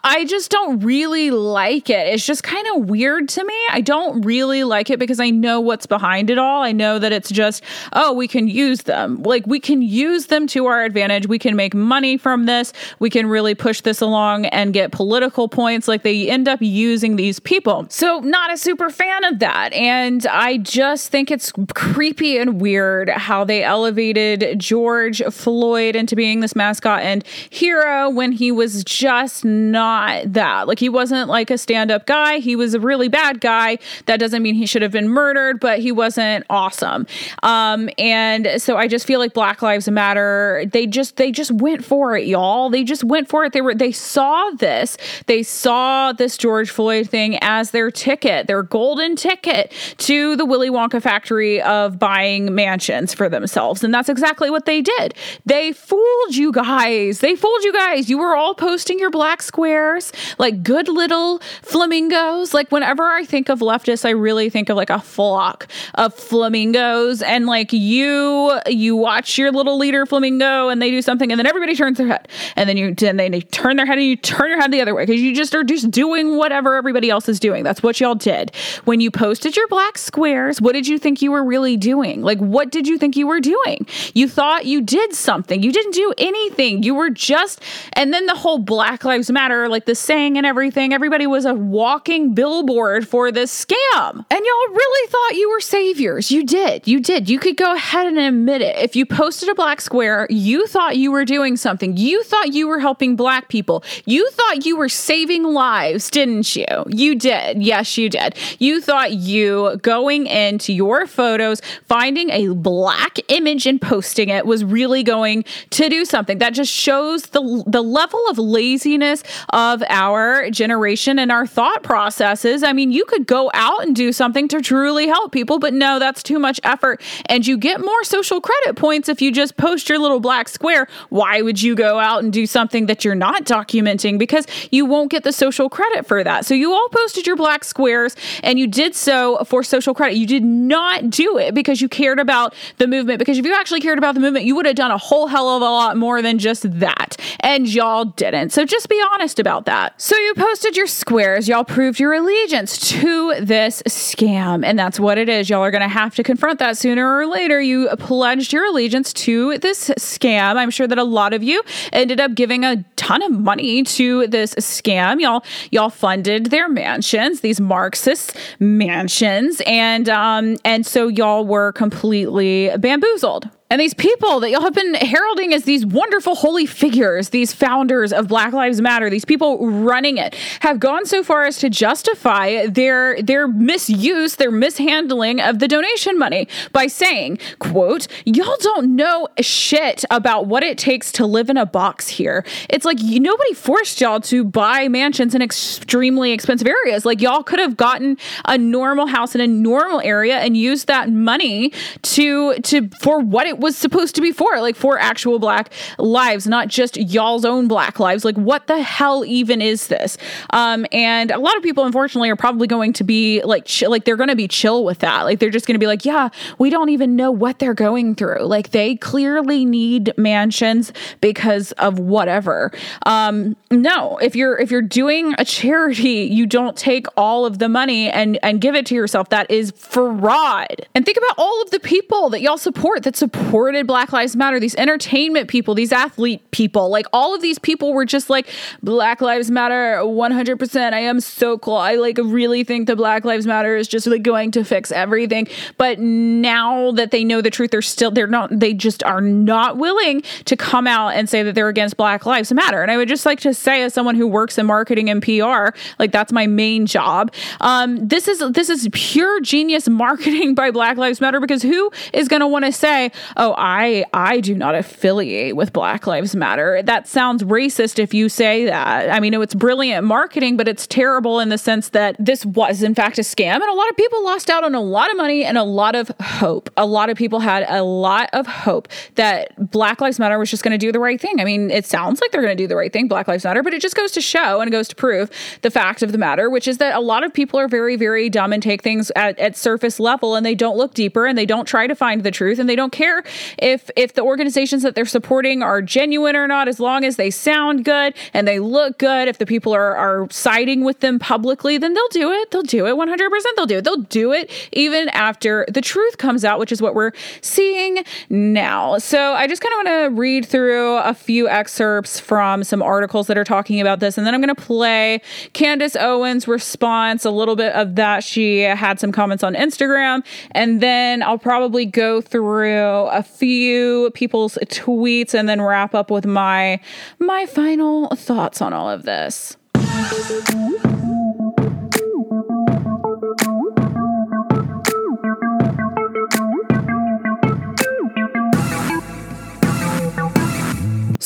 I 0.03 0.25
just 0.25 0.49
don't 0.49 0.79
really 0.79 1.29
like 1.29 1.91
it. 1.91 2.07
It's 2.07 2.25
just 2.25 2.41
kind 2.41 2.65
of 2.73 2.89
weird 2.89 3.29
to 3.29 3.43
me. 3.43 3.59
I 3.69 3.81
don't 3.81 4.21
really 4.21 4.63
like 4.63 4.89
it 4.89 4.97
because 4.97 5.19
I 5.19 5.29
know 5.29 5.59
what's 5.59 5.85
behind 5.85 6.31
it 6.31 6.39
all. 6.39 6.63
I 6.63 6.71
know 6.71 6.97
that 6.97 7.11
it's 7.11 7.29
just, 7.29 7.63
oh, 7.93 8.13
we 8.13 8.27
can 8.27 8.47
use 8.47 8.81
them. 8.83 9.21
Like, 9.21 9.45
we 9.45 9.59
can 9.59 9.83
use 9.83 10.25
them 10.25 10.47
to 10.47 10.65
our 10.65 10.83
advantage. 10.83 11.27
We 11.27 11.37
can 11.37 11.55
make 11.55 11.75
money 11.75 12.17
from 12.17 12.47
this. 12.47 12.73
We 12.97 13.11
can 13.11 13.27
really 13.27 13.53
push 13.53 13.81
this 13.81 14.01
along 14.01 14.47
and 14.47 14.73
get 14.73 14.91
political 14.91 15.47
points. 15.47 15.87
Like, 15.87 16.01
they 16.01 16.27
end 16.27 16.47
up 16.47 16.61
using 16.61 17.15
these 17.15 17.39
people. 17.39 17.85
So, 17.89 18.19
not 18.21 18.38
not 18.39 18.53
a 18.53 18.57
super 18.57 18.89
fan 18.89 19.25
of 19.25 19.39
that. 19.39 19.73
And 19.73 20.25
I 20.27 20.59
just 20.59 21.09
think 21.09 21.29
it's 21.29 21.51
creepy 21.73 22.37
and 22.37 22.61
weird 22.61 23.09
how 23.09 23.43
they 23.43 23.65
elevated 23.65 24.57
George 24.57 25.21
Floyd 25.29 25.93
into 25.93 26.15
being 26.15 26.39
this 26.39 26.55
mascot 26.55 27.01
and 27.01 27.27
hero 27.27 28.09
when 28.09 28.31
he 28.31 28.49
was 28.49 28.85
just 28.85 29.43
not 29.43 30.31
that. 30.31 30.69
Like, 30.69 30.79
he 30.79 30.87
wasn't 30.87 31.27
like 31.27 31.51
a 31.51 31.57
stand 31.57 31.91
up 31.91 32.05
guy. 32.05 32.37
He 32.37 32.55
was 32.55 32.73
a 32.73 32.79
really 32.79 33.09
bad 33.09 33.41
guy. 33.41 33.77
That 34.05 34.21
doesn't 34.21 34.41
mean 34.41 34.55
he 34.55 34.65
should 34.65 34.83
have 34.83 34.93
been 34.93 35.09
murdered, 35.09 35.59
but 35.59 35.79
he 35.79 35.91
wasn't 35.91 36.45
awesome. 36.49 37.07
Um, 37.43 37.89
and 37.97 38.61
so 38.61 38.77
I 38.77 38.87
just 38.87 39.05
feel 39.05 39.19
like 39.19 39.33
Black 39.33 39.61
Lives 39.61 39.89
Matter, 39.89 40.63
they 40.71 40.87
just, 40.87 41.17
they 41.17 41.29
just 41.29 41.51
went 41.51 41.83
for 41.83 42.15
it, 42.15 42.25
y'all. 42.25 42.69
They 42.69 42.85
just 42.85 43.03
went 43.03 43.27
for 43.27 43.43
it. 43.43 43.51
They 43.51 43.59
were, 43.59 43.75
they 43.75 43.91
saw 43.91 44.49
this. 44.51 44.95
They 45.25 45.43
saw 45.43 46.13
this 46.13 46.37
George 46.37 46.69
Floyd 46.69 47.09
thing 47.09 47.37
as 47.41 47.71
their 47.71 47.91
ticket 47.91 48.28
ticket, 48.29 48.47
their 48.47 48.63
golden 48.63 49.15
ticket 49.15 49.71
to 49.97 50.35
the 50.35 50.45
Willy 50.45 50.69
Wonka 50.69 51.01
factory 51.01 51.61
of 51.61 51.99
buying 51.99 52.53
mansions 52.53 53.13
for 53.13 53.29
themselves. 53.29 53.83
And 53.83 53.93
that's 53.93 54.09
exactly 54.09 54.49
what 54.49 54.65
they 54.65 54.81
did. 54.81 55.13
They 55.45 55.71
fooled 55.71 56.35
you 56.35 56.51
guys. 56.51 57.19
They 57.19 57.35
fooled 57.35 57.63
you 57.63 57.73
guys. 57.73 58.09
You 58.09 58.17
were 58.17 58.35
all 58.35 58.53
posting 58.53 58.99
your 58.99 59.09
black 59.09 59.41
squares 59.41 60.11
like 60.37 60.63
good 60.63 60.87
little 60.87 61.39
flamingos. 61.61 62.53
Like 62.53 62.71
whenever 62.71 63.03
I 63.03 63.25
think 63.25 63.49
of 63.49 63.59
leftists, 63.59 64.05
I 64.05 64.11
really 64.11 64.49
think 64.49 64.69
of 64.69 64.77
like 64.77 64.89
a 64.89 64.99
flock 64.99 65.67
of 65.95 66.13
flamingos 66.13 67.21
and 67.21 67.45
like 67.45 67.73
you 67.73 68.59
you 68.67 68.95
watch 68.95 69.37
your 69.37 69.51
little 69.51 69.77
leader 69.77 70.05
flamingo 70.05 70.69
and 70.69 70.81
they 70.81 70.91
do 70.91 71.01
something 71.01 71.31
and 71.31 71.39
then 71.39 71.47
everybody 71.47 71.75
turns 71.75 71.97
their 71.97 72.07
head 72.07 72.27
and 72.55 72.69
then 72.69 72.77
you 72.77 72.93
then 72.93 73.17
they 73.17 73.41
turn 73.41 73.77
their 73.77 73.85
head 73.85 73.97
and 73.97 74.07
you 74.07 74.15
turn 74.15 74.49
your 74.49 74.59
head 74.59 74.71
the 74.71 74.81
other 74.81 74.93
way 74.93 75.05
because 75.05 75.21
you 75.21 75.35
just 75.35 75.55
are 75.55 75.63
just 75.63 75.89
doing 75.91 76.37
whatever 76.37 76.75
everybody 76.75 77.09
else 77.09 77.27
is 77.29 77.39
doing. 77.39 77.63
That's 77.63 77.81
what 77.81 77.99
y'all 77.99 78.15
did. 78.19 78.51
When 78.85 78.99
you 78.99 79.11
posted 79.11 79.55
your 79.55 79.67
black 79.67 79.97
squares, 79.97 80.61
what 80.61 80.73
did 80.73 80.87
you 80.87 80.99
think 80.99 81.21
you 81.21 81.31
were 81.31 81.43
really 81.43 81.77
doing? 81.77 82.21
Like, 82.21 82.39
what 82.39 82.71
did 82.71 82.87
you 82.87 82.97
think 82.97 83.15
you 83.15 83.27
were 83.27 83.39
doing? 83.39 83.87
You 84.13 84.27
thought 84.27 84.65
you 84.65 84.81
did 84.81 85.13
something. 85.13 85.63
You 85.63 85.71
didn't 85.71 85.93
do 85.93 86.13
anything. 86.17 86.83
You 86.83 86.95
were 86.95 87.09
just, 87.09 87.61
and 87.93 88.13
then 88.13 88.25
the 88.25 88.35
whole 88.35 88.59
Black 88.59 89.03
Lives 89.03 89.31
Matter, 89.31 89.67
like 89.69 89.85
the 89.85 89.95
saying 89.95 90.37
and 90.37 90.45
everything, 90.45 90.93
everybody 90.93 91.27
was 91.27 91.45
a 91.45 91.53
walking 91.53 92.33
billboard 92.33 93.07
for 93.07 93.31
this 93.31 93.65
scam. 93.65 94.25
And 94.29 94.45
y'all 94.45 94.73
really 94.73 95.09
thought 95.09 95.35
you 95.35 95.49
were 95.49 95.61
saviors. 95.61 96.31
You 96.31 96.45
did. 96.45 96.87
You 96.87 96.99
did. 96.99 97.29
You 97.29 97.39
could 97.39 97.57
go 97.57 97.73
ahead 97.73 98.07
and 98.07 98.17
admit 98.17 98.61
it. 98.61 98.77
If 98.77 98.95
you 98.95 99.05
posted 99.05 99.49
a 99.49 99.55
black 99.55 99.81
square, 99.81 100.27
you 100.29 100.67
thought 100.67 100.97
you 100.97 101.11
were 101.11 101.25
doing 101.25 101.57
something. 101.57 101.97
You 101.97 102.23
thought 102.23 102.53
you 102.53 102.67
were 102.67 102.79
helping 102.79 103.15
black 103.15 103.49
people. 103.49 103.83
You 104.05 104.29
thought 104.31 104.65
you 104.65 104.75
were 104.77 104.89
saving 104.89 105.43
lives, 105.43 106.09
didn't 106.09 106.55
you? 106.55 106.65
You 106.87 107.15
did. 107.15 107.63
Yes, 107.63 107.97
you 107.97 108.08
did. 108.09 108.35
You 108.59 108.81
thought 108.81 109.13
you 109.13 109.77
going 109.81 110.27
into 110.27 110.73
your 110.73 111.07
photos, 111.07 111.61
finding 111.87 112.29
a 112.31 112.53
black 112.53 113.17
image 113.29 113.65
and 113.65 113.81
posting 113.81 114.29
it 114.29 114.45
was 114.45 114.63
really 114.63 115.03
going 115.03 115.45
to 115.71 115.89
do 115.89 116.05
something. 116.05 116.39
That 116.39 116.53
just 116.53 116.71
shows 116.71 117.23
the 117.27 117.63
the 117.67 117.81
level 117.81 118.21
of 118.29 118.37
laziness 118.37 119.23
of 119.49 119.83
our 119.89 120.49
generation 120.49 121.19
and 121.19 121.31
our 121.31 121.45
thought 121.45 121.83
processes. 121.83 122.63
I 122.63 122.73
mean, 122.73 122.91
you 122.91 123.05
could 123.05 123.27
go 123.27 123.49
out 123.53 123.85
and 123.85 123.95
do 123.95 124.11
something 124.11 124.47
to 124.49 124.61
truly 124.61 125.07
help 125.07 125.31
people, 125.31 125.59
but 125.59 125.73
no, 125.73 125.99
that's 125.99 126.23
too 126.23 126.39
much 126.39 126.59
effort. 126.63 127.01
And 127.27 127.45
you 127.45 127.57
get 127.57 127.81
more 127.81 128.03
social 128.03 128.41
credit 128.41 128.75
points 128.75 129.09
if 129.09 129.21
you 129.21 129.31
just 129.31 129.57
post 129.57 129.89
your 129.89 129.99
little 129.99 130.19
black 130.19 130.49
square. 130.49 130.87
Why 131.09 131.41
would 131.41 131.61
you 131.61 131.75
go 131.75 131.99
out 131.99 132.23
and 132.23 132.31
do 132.31 132.45
something 132.45 132.85
that 132.87 133.03
you're 133.03 133.15
not 133.15 133.45
documenting? 133.45 134.17
Because 134.17 134.45
you 134.71 134.85
won't 134.85 135.11
get 135.11 135.23
the 135.23 135.33
social 135.33 135.69
credit 135.69 136.05
for 136.05 136.23
that. 136.23 136.45
So 136.45 136.53
you 136.53 136.73
all 136.73 136.89
posted 136.89 137.27
your 137.27 137.35
black 137.35 137.63
square 137.63 137.98
squares 138.07 138.39
and 138.43 138.59
you 138.59 138.67
did 138.67 138.95
so 138.95 139.43
for 139.45 139.63
social 139.63 139.93
credit. 139.93 140.17
You 140.17 140.27
did 140.27 140.43
not 140.43 141.09
do 141.09 141.37
it 141.37 141.53
because 141.53 141.81
you 141.81 141.89
cared 141.89 142.19
about 142.19 142.53
the 142.77 142.87
movement. 142.87 143.19
Because 143.19 143.37
if 143.37 143.45
you 143.45 143.53
actually 143.53 143.81
cared 143.81 143.97
about 143.97 144.15
the 144.15 144.21
movement, 144.21 144.45
you 144.45 144.55
would 144.55 144.65
have 144.65 144.75
done 144.75 144.91
a 144.91 144.97
whole 144.97 145.27
hell 145.27 145.49
of 145.49 145.61
a 145.61 145.65
lot 145.65 145.97
more 145.97 146.21
than 146.21 146.39
just 146.39 146.79
that. 146.79 147.17
And 147.41 147.67
y'all 147.67 148.05
didn't. 148.05 148.51
So 148.51 148.65
just 148.65 148.89
be 148.89 149.01
honest 149.11 149.39
about 149.39 149.65
that. 149.65 149.99
So 150.01 150.17
you 150.17 150.33
posted 150.35 150.75
your 150.77 150.87
squares. 150.87 151.47
Y'all 151.47 151.63
proved 151.63 151.99
your 151.99 152.13
allegiance 152.13 152.77
to 152.91 153.35
this 153.41 153.81
scam. 153.87 154.65
And 154.65 154.77
that's 154.77 154.99
what 154.99 155.17
it 155.17 155.29
is. 155.29 155.49
Y'all 155.49 155.61
are 155.61 155.71
going 155.71 155.81
to 155.81 155.87
have 155.87 156.15
to 156.15 156.23
confront 156.23 156.59
that 156.59 156.77
sooner 156.77 157.17
or 157.17 157.25
later. 157.25 157.61
You 157.61 157.89
pledged 157.97 158.53
your 158.53 158.65
allegiance 158.65 159.13
to 159.13 159.57
this 159.59 159.89
scam. 159.91 160.55
I'm 160.55 160.69
sure 160.69 160.87
that 160.87 160.97
a 160.97 161.03
lot 161.03 161.33
of 161.33 161.43
you 161.43 161.61
ended 161.93 162.19
up 162.19 162.35
giving 162.35 162.63
a 162.63 162.83
ton 162.95 163.21
of 163.23 163.31
money 163.31 163.83
to 163.83 164.27
this 164.27 164.53
scam. 164.55 165.21
Y'all, 165.21 165.43
y'all 165.71 165.89
funded 165.89 166.47
their 166.47 166.69
mansions, 166.69 167.41
these 167.41 167.59
Marxist 167.79 168.35
mansions, 168.59 169.61
and 169.65 170.09
um, 170.09 170.57
and 170.65 170.85
so 170.85 171.07
y'all 171.07 171.45
were 171.45 171.71
completely 171.71 172.71
bamboozled. 172.77 173.47
And 173.71 173.79
these 173.79 173.93
people 173.93 174.39
that 174.39 174.49
y'all 174.49 174.61
have 174.61 174.73
been 174.73 174.95
heralding 174.95 175.53
as 175.53 175.65
these 175.65 175.85
wonderful 175.85 176.33
holy 176.33 176.65
figures, 176.65 177.29
these 177.29 177.53
founders 177.53 178.11
of 178.11 178.27
Black 178.27 178.51
Lives 178.51 178.81
Matter, 178.81 179.11
these 179.11 179.25
people 179.25 179.69
running 179.69 180.17
it, 180.17 180.33
have 180.61 180.79
gone 180.79 181.05
so 181.05 181.23
far 181.23 181.45
as 181.45 181.59
to 181.59 181.69
justify 181.69 182.65
their 182.65 183.21
their 183.21 183.47
misuse, 183.47 184.37
their 184.37 184.49
mishandling 184.49 185.39
of 185.39 185.59
the 185.59 185.67
donation 185.67 186.17
money 186.17 186.47
by 186.71 186.87
saying, 186.87 187.37
quote, 187.59 188.07
y'all 188.25 188.57
don't 188.61 188.95
know 188.95 189.27
shit 189.39 190.03
about 190.09 190.47
what 190.47 190.63
it 190.63 190.79
takes 190.79 191.11
to 191.11 191.27
live 191.27 191.47
in 191.47 191.55
a 191.55 191.67
box 191.67 192.07
here. 192.07 192.43
It's 192.71 192.85
like 192.85 192.97
nobody 192.99 193.53
forced 193.53 194.01
y'all 194.01 194.21
to 194.21 194.43
buy 194.45 194.87
mansions 194.87 195.35
in 195.35 195.43
extremely 195.43 196.31
expensive 196.31 196.67
areas. 196.67 197.05
Like 197.05 197.21
y'all 197.21 197.43
could 197.43 197.59
have 197.59 197.77
gotten 197.77 198.17
a 198.45 198.57
normal 198.57 199.05
house 199.05 199.35
in 199.35 199.41
a 199.41 199.47
normal 199.47 200.01
area 200.01 200.39
and 200.39 200.57
used 200.57 200.87
that 200.87 201.11
money 201.11 201.71
to 202.01 202.55
to 202.61 202.89
for 202.99 203.19
what 203.19 203.45
it 203.45 203.58
was 203.59 203.77
supposed 203.77 204.15
to 204.15 204.21
be 204.21 204.31
for, 204.31 204.59
like 204.59 204.75
for 204.75 204.97
actual 204.99 205.39
black 205.39 205.71
lives, 205.97 206.47
not 206.47 206.67
just 206.67 206.97
y'all's 206.97 207.45
own 207.45 207.67
black 207.67 207.99
lives. 207.99 208.25
Like, 208.25 208.37
what 208.37 208.67
the 208.67 208.81
hell 208.81 209.25
even 209.25 209.61
is 209.61 209.87
this? 209.87 210.17
Um, 210.51 210.85
and 210.91 211.31
a 211.31 211.39
lot 211.39 211.57
of 211.57 211.63
people, 211.63 211.85
unfortunately, 211.85 212.29
are 212.29 212.35
probably 212.35 212.67
going 212.67 212.93
to 212.93 213.03
be 213.03 213.41
like, 213.43 213.67
like 213.83 214.05
they're 214.05 214.15
going 214.15 214.29
to 214.29 214.35
be 214.35 214.47
chill 214.47 214.83
with 214.83 214.99
that. 214.99 215.23
Like, 215.23 215.39
they're 215.39 215.49
just 215.49 215.67
going 215.67 215.75
to 215.75 215.79
be 215.79 215.87
like, 215.87 216.05
yeah, 216.05 216.29
we 216.57 216.69
don't 216.69 216.89
even 216.89 217.15
know 217.15 217.31
what 217.31 217.59
they're 217.59 217.73
going 217.73 218.15
through. 218.15 218.43
Like, 218.43 218.71
they 218.71 218.95
clearly 218.95 219.65
need 219.65 220.13
mansions 220.17 220.93
because 221.21 221.71
of 221.73 221.99
whatever. 221.99 222.71
Um, 223.05 223.55
no, 223.71 224.17
if 224.17 224.35
you're 224.35 224.57
if 224.57 224.71
you're 224.71 224.81
doing 224.81 225.35
a 225.37 225.45
charity, 225.45 226.27
you 226.31 226.45
don't 226.45 226.77
take 226.77 227.07
all 227.17 227.45
of 227.45 227.59
the 227.59 227.69
money 227.69 228.09
and 228.09 228.39
and 228.41 228.61
give 228.61 228.75
it 228.75 228.85
to 228.87 228.95
yourself. 228.95 229.29
That 229.29 229.49
is 229.51 229.71
fraud. 229.71 230.87
And 230.95 231.05
think 231.05 231.17
about 231.17 231.35
all 231.37 231.61
of 231.61 231.71
the 231.71 231.79
people 231.79 232.29
that 232.29 232.41
y'all 232.41 232.57
support 232.57 233.03
that 233.03 233.15
support 233.15 233.48
supported 233.49 233.87
Black 233.87 234.13
Lives 234.13 234.35
Matter, 234.35 234.59
these 234.59 234.75
entertainment 234.75 235.47
people, 235.47 235.73
these 235.73 235.91
athlete 235.91 236.51
people, 236.51 236.89
like 236.89 237.07
all 237.11 237.33
of 237.33 237.41
these 237.41 237.57
people 237.57 237.93
were 237.93 238.05
just 238.05 238.29
like, 238.29 238.47
Black 238.83 239.21
Lives 239.21 239.49
Matter 239.49 240.01
100%. 240.03 240.93
I 240.93 240.99
am 240.99 241.19
so 241.19 241.57
cool. 241.57 241.75
I 241.75 241.95
like 241.95 242.19
really 242.19 242.63
think 242.63 242.85
that 242.85 242.97
Black 242.97 243.25
Lives 243.25 243.47
Matter 243.47 243.75
is 243.75 243.87
just 243.87 244.05
like 244.05 244.21
going 244.21 244.51
to 244.51 244.63
fix 244.63 244.91
everything. 244.91 245.47
But 245.77 245.97
now 245.97 246.91
that 246.91 247.09
they 247.09 247.23
know 247.23 247.41
the 247.41 247.49
truth, 247.49 247.71
they're 247.71 247.81
still, 247.81 248.11
they're 248.11 248.27
not, 248.27 248.51
they 248.51 248.71
just 248.71 249.03
are 249.03 249.19
not 249.19 249.77
willing 249.77 250.21
to 250.45 250.55
come 250.55 250.85
out 250.85 251.15
and 251.15 251.27
say 251.27 251.41
that 251.41 251.55
they're 251.55 251.69
against 251.69 251.97
Black 251.97 252.27
Lives 252.27 252.53
Matter. 252.53 252.83
And 252.83 252.91
I 252.91 252.97
would 252.97 253.09
just 253.09 253.25
like 253.25 253.39
to 253.39 253.55
say, 253.55 253.81
as 253.81 253.95
someone 253.95 254.13
who 254.13 254.27
works 254.27 254.59
in 254.59 254.67
marketing 254.67 255.09
and 255.09 255.23
PR, 255.23 255.75
like 255.97 256.11
that's 256.11 256.31
my 256.31 256.45
main 256.45 256.85
job. 256.85 257.33
Um, 257.61 258.07
this 258.07 258.27
is, 258.27 258.43
this 258.51 258.69
is 258.69 258.87
pure 258.91 259.41
genius 259.41 259.89
marketing 259.89 260.53
by 260.59 260.69
Black 260.69 260.97
Lives 260.97 261.19
Matter 261.19 261.39
because 261.39 261.63
who 261.63 261.89
is 262.13 262.27
going 262.27 262.41
to 262.41 262.47
want 262.47 262.65
to 262.65 262.71
say, 262.71 263.11
oh, 263.39 263.55
I 263.57 264.05
I 264.13 264.41
do 264.41 264.53
not 264.53 264.75
affiliate 264.75 265.55
with 265.55 265.73
Black 265.73 266.05
Lives 266.05 266.35
Matter. 266.35 266.83
That 266.83 267.07
sounds 267.07 267.41
racist 267.43 267.97
if 267.97 268.13
you 268.13 268.29
say 268.29 268.65
that. 268.65 269.09
I 269.09 269.19
mean, 269.19 269.33
it's 269.33 269.55
brilliant 269.55 270.05
marketing, 270.05 270.57
but 270.57 270.67
it's 270.67 270.85
terrible 270.85 271.39
in 271.39 271.49
the 271.49 271.57
sense 271.57 271.89
that 271.89 272.17
this 272.19 272.45
was 272.45 272.83
in 272.83 272.93
fact 272.93 273.17
a 273.17 273.21
scam 273.21 273.55
and 273.55 273.63
a 273.63 273.73
lot 273.73 273.89
of 273.89 273.95
people 273.95 274.23
lost 274.23 274.49
out 274.49 274.63
on 274.63 274.75
a 274.75 274.81
lot 274.81 275.09
of 275.09 275.17
money 275.17 275.45
and 275.45 275.57
a 275.57 275.63
lot 275.63 275.95
of 275.95 276.11
hope. 276.21 276.69
A 276.75 276.85
lot 276.85 277.09
of 277.09 277.17
people 277.17 277.39
had 277.39 277.65
a 277.69 277.81
lot 277.81 278.29
of 278.33 278.45
hope 278.45 278.89
that 279.15 279.71
Black 279.71 280.01
Lives 280.01 280.19
Matter 280.19 280.37
was 280.37 280.51
just 280.51 280.63
going 280.63 280.73
to 280.73 280.77
do 280.77 280.91
the 280.91 280.99
right 280.99 281.19
thing. 281.19 281.39
I 281.39 281.45
mean, 281.45 281.71
it 281.71 281.85
sounds 281.85 282.19
like 282.19 282.31
they're 282.31 282.41
going 282.41 282.55
to 282.55 282.61
do 282.61 282.67
the 282.67 282.75
right 282.75 282.91
thing, 282.91 283.07
Black 283.07 283.27
Lives 283.29 283.45
Matter, 283.45 283.63
but 283.63 283.73
it 283.73 283.81
just 283.81 283.95
goes 283.95 284.11
to 284.11 284.21
show 284.21 284.59
and 284.59 284.67
it 284.67 284.71
goes 284.71 284.89
to 284.89 284.95
prove 284.95 285.31
the 285.61 285.71
fact 285.71 286.03
of 286.03 286.11
the 286.11 286.17
matter, 286.17 286.49
which 286.49 286.67
is 286.67 286.77
that 286.79 286.93
a 286.93 286.99
lot 286.99 287.23
of 287.23 287.33
people 287.33 287.57
are 287.57 287.69
very, 287.69 287.95
very 287.95 288.29
dumb 288.29 288.51
and 288.51 288.61
take 288.61 288.83
things 288.83 289.11
at, 289.15 289.39
at 289.39 289.55
surface 289.55 289.97
level 289.97 290.35
and 290.35 290.45
they 290.45 290.55
don't 290.55 290.77
look 290.77 290.93
deeper 290.93 291.25
and 291.25 291.37
they 291.37 291.45
don't 291.45 291.65
try 291.65 291.87
to 291.87 291.95
find 291.95 292.23
the 292.23 292.31
truth 292.31 292.59
and 292.59 292.67
they 292.67 292.75
don't 292.75 292.91
care 292.91 293.23
if 293.57 293.89
if 293.95 294.13
the 294.13 294.23
organizations 294.23 294.83
that 294.83 294.95
they're 294.95 295.05
supporting 295.05 295.61
are 295.61 295.81
genuine 295.81 296.35
or 296.35 296.47
not, 296.47 296.67
as 296.67 296.79
long 296.79 297.03
as 297.03 297.15
they 297.15 297.29
sound 297.29 297.85
good 297.85 298.13
and 298.33 298.47
they 298.47 298.59
look 298.59 298.97
good, 298.97 299.27
if 299.27 299.37
the 299.37 299.45
people 299.45 299.73
are 299.73 299.95
are 299.95 300.27
siding 300.31 300.83
with 300.83 300.99
them 300.99 301.19
publicly, 301.19 301.77
then 301.77 301.93
they'll 301.93 302.07
do 302.09 302.31
it. 302.31 302.51
They'll 302.51 302.61
do 302.61 302.87
it 302.87 302.95
100%. 302.95 303.43
They'll 303.55 303.65
do 303.65 303.77
it. 303.77 303.83
They'll 303.83 303.97
do 303.97 304.31
it 304.31 304.51
even 304.71 305.09
after 305.09 305.65
the 305.69 305.81
truth 305.81 306.17
comes 306.17 306.45
out, 306.45 306.59
which 306.59 306.71
is 306.71 306.81
what 306.81 306.95
we're 306.95 307.11
seeing 307.41 308.03
now. 308.29 308.97
So 308.97 309.33
I 309.33 309.47
just 309.47 309.61
kind 309.61 309.73
of 309.73 309.77
want 309.77 310.13
to 310.13 310.19
read 310.19 310.45
through 310.45 310.97
a 310.97 311.13
few 311.13 311.47
excerpts 311.47 312.19
from 312.19 312.63
some 312.63 312.81
articles 312.81 313.27
that 313.27 313.37
are 313.37 313.43
talking 313.43 313.81
about 313.81 313.99
this, 313.99 314.17
and 314.17 314.25
then 314.25 314.33
I'm 314.33 314.41
going 314.41 314.55
to 314.55 314.61
play 314.61 315.21
Candace 315.53 315.95
Owens' 315.95 316.47
response, 316.47 317.25
a 317.25 317.31
little 317.31 317.55
bit 317.55 317.73
of 317.73 317.95
that. 317.95 318.23
She 318.23 318.61
had 318.61 318.99
some 318.99 319.11
comments 319.11 319.43
on 319.43 319.55
Instagram, 319.55 320.23
and 320.51 320.81
then 320.81 321.23
I'll 321.23 321.37
probably 321.37 321.85
go 321.85 322.21
through 322.21 323.08
a 323.11 323.23
few 323.23 324.11
people's 324.13 324.57
tweets 324.65 325.33
and 325.33 325.47
then 325.47 325.61
wrap 325.61 325.93
up 325.93 326.11
with 326.11 326.25
my 326.25 326.79
my 327.19 327.45
final 327.45 328.07
thoughts 328.15 328.61
on 328.61 328.73
all 328.73 328.89
of 328.89 329.03
this. 329.03 329.57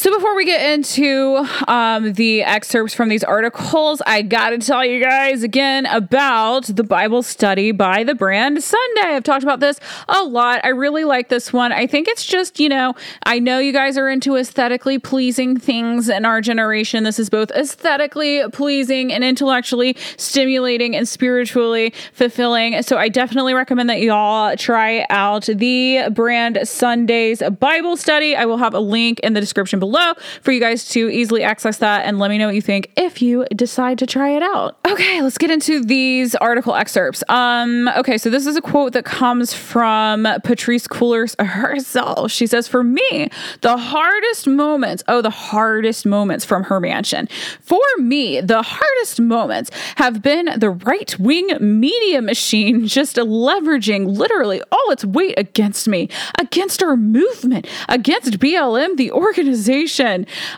So 0.03 0.13
before 0.13 0.35
we 0.35 0.43
get 0.43 0.73
into 0.73 1.47
um, 1.65 2.11
the 2.11 2.43
excerpts 2.43 2.93
from 2.93 3.07
these 3.07 3.23
articles, 3.23 4.01
I 4.05 4.21
got 4.21 4.49
to 4.49 4.57
tell 4.57 4.83
you 4.83 5.01
guys 5.01 5.43
again 5.43 5.85
about 5.85 6.65
the 6.65 6.83
Bible 6.83 7.23
study 7.23 7.71
by 7.71 8.03
the 8.03 8.13
brand 8.13 8.61
Sunday. 8.61 9.15
I've 9.15 9.23
talked 9.23 9.43
about 9.43 9.61
this 9.61 9.79
a 10.09 10.21
lot. 10.25 10.59
I 10.65 10.71
really 10.71 11.05
like 11.05 11.29
this 11.29 11.53
one. 11.53 11.71
I 11.71 11.87
think 11.87 12.09
it's 12.09 12.25
just, 12.25 12.59
you 12.59 12.67
know, 12.67 12.95
I 13.25 13.39
know 13.39 13.59
you 13.59 13.71
guys 13.71 13.97
are 13.97 14.09
into 14.09 14.35
aesthetically 14.35 14.99
pleasing 14.99 15.57
things 15.57 16.09
in 16.09 16.25
our 16.25 16.41
generation. 16.41 17.05
This 17.05 17.17
is 17.17 17.29
both 17.29 17.49
aesthetically 17.51 18.43
pleasing 18.51 19.13
and 19.13 19.23
intellectually 19.23 19.95
stimulating 20.17 20.97
and 20.97 21.07
spiritually 21.07 21.93
fulfilling. 22.11 22.81
So 22.81 22.97
I 22.97 23.07
definitely 23.07 23.53
recommend 23.53 23.89
that 23.89 24.01
y'all 24.01 24.57
try 24.57 25.05
out 25.09 25.45
the 25.45 26.09
brand 26.11 26.59
Sunday's 26.65 27.41
Bible 27.57 27.95
study. 27.95 28.35
I 28.35 28.43
will 28.43 28.57
have 28.57 28.73
a 28.73 28.81
link 28.81 29.21
in 29.21 29.31
the 29.31 29.39
description 29.39 29.79
below 29.79 29.92
below 29.93 30.13
for 30.41 30.51
you 30.51 30.59
guys 30.59 30.89
to 30.89 31.09
easily 31.09 31.43
access 31.43 31.77
that 31.77 32.05
and 32.05 32.17
let 32.19 32.29
me 32.29 32.37
know 32.37 32.47
what 32.47 32.55
you 32.55 32.61
think 32.61 32.91
if 32.97 33.21
you 33.21 33.45
decide 33.55 33.99
to 33.99 34.07
try 34.07 34.29
it 34.29 34.41
out. 34.41 34.77
Okay, 34.87 35.21
let's 35.21 35.37
get 35.37 35.51
into 35.51 35.83
these 35.83 36.35
article 36.35 36.73
excerpts. 36.73 37.23
Um, 37.29 37.87
okay, 37.97 38.17
so 38.17 38.29
this 38.29 38.47
is 38.47 38.55
a 38.55 38.61
quote 38.61 38.93
that 38.93 39.05
comes 39.05 39.53
from 39.53 40.25
Patrisse 40.43 40.87
Cullors 40.87 41.39
herself. 41.43 42.31
She 42.31 42.47
says, 42.47 42.67
For 42.67 42.83
me, 42.83 43.29
the 43.61 43.77
hardest 43.77 44.47
moments, 44.47 45.03
oh, 45.07 45.21
the 45.21 45.29
hardest 45.29 46.05
moments 46.05 46.43
from 46.43 46.63
her 46.63 46.79
mansion. 46.79 47.27
For 47.61 47.79
me, 47.97 48.41
the 48.41 48.63
hardest 48.63 49.21
moments 49.21 49.69
have 49.97 50.21
been 50.21 50.49
the 50.57 50.71
right 50.71 51.17
wing 51.19 51.49
media 51.59 52.21
machine 52.21 52.87
just 52.87 53.17
leveraging 53.17 54.17
literally 54.17 54.61
all 54.71 54.91
its 54.91 55.05
weight 55.05 55.35
against 55.37 55.87
me, 55.87 56.09
against 56.39 56.81
our 56.81 56.97
movement, 56.97 57.67
against 57.87 58.39
BLM, 58.39 58.97
the 58.97 59.11
organization 59.11 59.82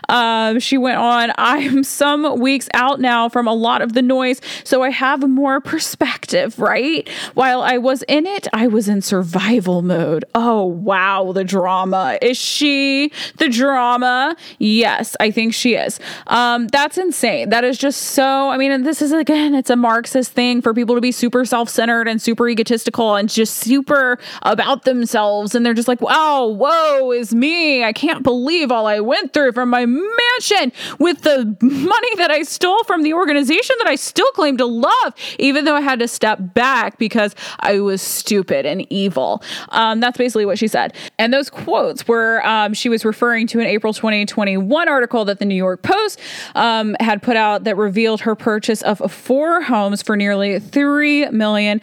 um, 0.08 0.60
she 0.60 0.78
went 0.78 0.98
on, 0.98 1.32
I'm 1.38 1.84
some 1.84 2.38
weeks 2.40 2.68
out 2.74 3.00
now 3.00 3.28
from 3.28 3.46
a 3.46 3.54
lot 3.54 3.82
of 3.82 3.92
the 3.92 4.02
noise, 4.02 4.40
so 4.64 4.82
I 4.82 4.90
have 4.90 5.28
more 5.28 5.60
perspective, 5.60 6.58
right? 6.58 7.08
While 7.34 7.62
I 7.62 7.78
was 7.78 8.02
in 8.08 8.26
it, 8.26 8.46
I 8.52 8.66
was 8.66 8.88
in 8.88 9.02
survival 9.02 9.82
mode. 9.82 10.24
Oh, 10.34 10.64
wow, 10.64 11.32
the 11.32 11.44
drama. 11.44 12.18
Is 12.22 12.36
she 12.36 13.12
the 13.38 13.48
drama? 13.48 14.36
Yes, 14.58 15.16
I 15.20 15.30
think 15.30 15.54
she 15.54 15.74
is. 15.74 15.98
Um, 16.26 16.68
that's 16.68 16.98
insane. 16.98 17.50
That 17.50 17.64
is 17.64 17.78
just 17.78 18.00
so, 18.00 18.50
I 18.50 18.56
mean, 18.56 18.82
this 18.82 19.02
is 19.02 19.12
again, 19.12 19.54
it's 19.54 19.70
a 19.70 19.76
Marxist 19.76 20.32
thing 20.32 20.60
for 20.62 20.74
people 20.74 20.94
to 20.94 21.00
be 21.00 21.12
super 21.12 21.44
self 21.44 21.68
centered 21.68 22.08
and 22.08 22.20
super 22.20 22.48
egotistical 22.48 23.14
and 23.14 23.28
just 23.28 23.54
super 23.54 24.18
about 24.42 24.84
themselves. 24.84 25.54
And 25.54 25.64
they're 25.64 25.74
just 25.74 25.88
like, 25.88 26.00
wow, 26.00 26.46
woe, 26.46 27.12
is 27.12 27.34
me. 27.34 27.84
I 27.84 27.92
can't 27.92 28.22
believe 28.22 28.70
all 28.70 28.86
I 28.86 29.00
went 29.00 29.15
went 29.16 29.32
through 29.32 29.52
from 29.52 29.70
my 29.70 29.86
mansion 29.86 30.72
with 30.98 31.22
the 31.22 31.56
money 31.60 32.14
that 32.16 32.30
I 32.30 32.42
stole 32.42 32.82
from 32.84 33.02
the 33.02 33.14
organization 33.14 33.76
that 33.78 33.86
I 33.86 33.96
still 33.96 34.30
claim 34.32 34.56
to 34.58 34.66
love, 34.66 35.14
even 35.38 35.64
though 35.64 35.74
I 35.74 35.80
had 35.80 35.98
to 36.00 36.08
step 36.08 36.38
back 36.54 36.98
because 36.98 37.34
I 37.60 37.80
was 37.80 38.02
stupid 38.02 38.66
and 38.66 38.86
evil. 38.92 39.42
Um, 39.70 40.00
that's 40.00 40.18
basically 40.18 40.46
what 40.46 40.58
she 40.58 40.68
said. 40.68 40.94
And 41.18 41.32
those 41.32 41.50
quotes 41.50 42.06
were 42.06 42.46
um, 42.46 42.74
she 42.74 42.88
was 42.88 43.04
referring 43.04 43.46
to 43.48 43.60
an 43.60 43.66
April 43.66 43.92
2021 43.92 44.88
article 44.88 45.24
that 45.24 45.38
the 45.38 45.44
New 45.44 45.54
York 45.54 45.82
Post 45.82 46.20
um, 46.54 46.96
had 47.00 47.22
put 47.22 47.36
out 47.36 47.64
that 47.64 47.76
revealed 47.76 48.20
her 48.22 48.34
purchase 48.34 48.82
of 48.82 48.98
four 49.10 49.62
homes 49.62 50.02
for 50.02 50.16
nearly 50.16 50.60
$3 50.60 51.32
million. 51.32 51.80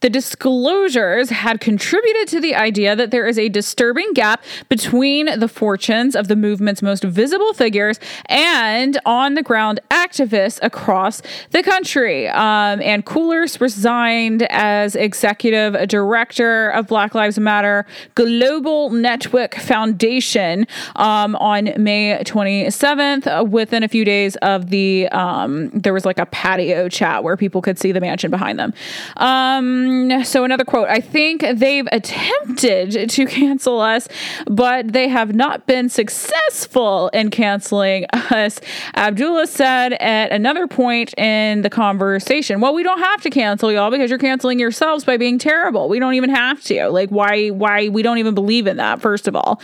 The 0.00 0.10
disclosures 0.10 1.30
had 1.30 1.60
contributed 1.60 2.28
to 2.28 2.40
the 2.40 2.54
idea 2.54 2.94
that 2.94 3.10
there 3.10 3.26
is 3.26 3.38
a 3.38 3.48
disturbing 3.48 4.12
gap 4.12 4.44
between 4.68 5.40
the 5.40 5.48
fortunes 5.76 6.16
of 6.16 6.28
the 6.28 6.36
movement's 6.36 6.80
most 6.80 7.04
visible 7.04 7.52
figures 7.52 8.00
and 8.30 8.98
on 9.04 9.34
the 9.34 9.42
ground 9.42 9.78
activists 9.90 10.58
across 10.62 11.20
the 11.50 11.62
country. 11.62 12.28
Um, 12.28 12.80
and 12.80 13.04
Cullors 13.04 13.60
resigned 13.60 14.44
as 14.44 14.96
executive 14.96 15.86
director 15.88 16.70
of 16.70 16.86
Black 16.86 17.14
Lives 17.14 17.38
Matter 17.38 17.84
Global 18.14 18.88
Network 18.88 19.56
Foundation 19.56 20.66
um, 20.96 21.36
on 21.36 21.64
May 21.76 22.22
27th. 22.24 23.26
Uh, 23.26 23.44
within 23.44 23.82
a 23.82 23.88
few 23.88 24.04
days 24.06 24.36
of 24.36 24.70
the, 24.70 25.08
um, 25.08 25.68
there 25.70 25.92
was 25.92 26.06
like 26.06 26.18
a 26.18 26.26
patio 26.26 26.88
chat 26.88 27.22
where 27.22 27.36
people 27.36 27.60
could 27.60 27.78
see 27.78 27.92
the 27.92 28.00
mansion 28.00 28.30
behind 28.30 28.58
them. 28.58 28.72
Um, 29.18 30.24
so 30.24 30.44
another 30.44 30.64
quote 30.64 30.88
I 30.88 31.00
think 31.00 31.42
they've 31.42 31.88
attempted 31.92 33.10
to 33.10 33.26
cancel 33.26 33.80
us, 33.80 34.08
but 34.46 34.92
they 34.94 35.08
have 35.08 35.34
not 35.34 35.65
been 35.66 35.88
successful 35.88 37.08
in 37.08 37.30
canceling 37.30 38.06
us. 38.12 38.60
Abdullah 38.94 39.46
said 39.46 39.92
at 39.94 40.32
another 40.32 40.66
point 40.66 41.16
in 41.18 41.62
the 41.62 41.70
conversation, 41.70 42.60
well, 42.60 42.74
we 42.74 42.82
don't 42.82 42.98
have 42.98 43.22
to 43.22 43.30
cancel 43.30 43.70
y'all 43.70 43.90
because 43.90 44.10
you're 44.10 44.18
canceling 44.18 44.58
yourselves 44.58 45.04
by 45.04 45.16
being 45.16 45.38
terrible. 45.38 45.88
We 45.88 45.98
don't 45.98 46.14
even 46.14 46.30
have 46.30 46.62
to. 46.64 46.88
Like, 46.88 47.10
why, 47.10 47.48
why, 47.48 47.88
we 47.88 48.02
don't 48.02 48.18
even 48.18 48.34
believe 48.34 48.66
in 48.66 48.78
that, 48.78 49.00
first 49.00 49.28
of 49.28 49.36
all. 49.36 49.60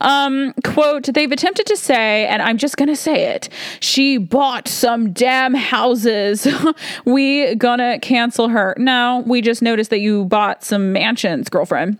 Um, 0.00 0.54
quote, 0.64 1.04
they've 1.12 1.30
attempted 1.30 1.66
to 1.66 1.76
say, 1.76 2.26
and 2.26 2.40
I'm 2.40 2.56
just 2.56 2.76
to 2.88 2.96
say 2.96 3.34
it, 3.34 3.48
she 3.80 4.18
bought 4.18 4.68
some 4.68 5.12
damn 5.12 5.54
houses. 5.54 6.46
we 7.04 7.54
gonna 7.56 7.98
cancel 8.00 8.48
her. 8.48 8.74
No, 8.78 9.22
we 9.26 9.40
just 9.40 9.62
noticed 9.62 9.90
that 9.90 10.00
you 10.00 10.24
bought 10.26 10.62
some 10.62 10.92
mansions, 10.92 11.48
girlfriend. 11.48 11.98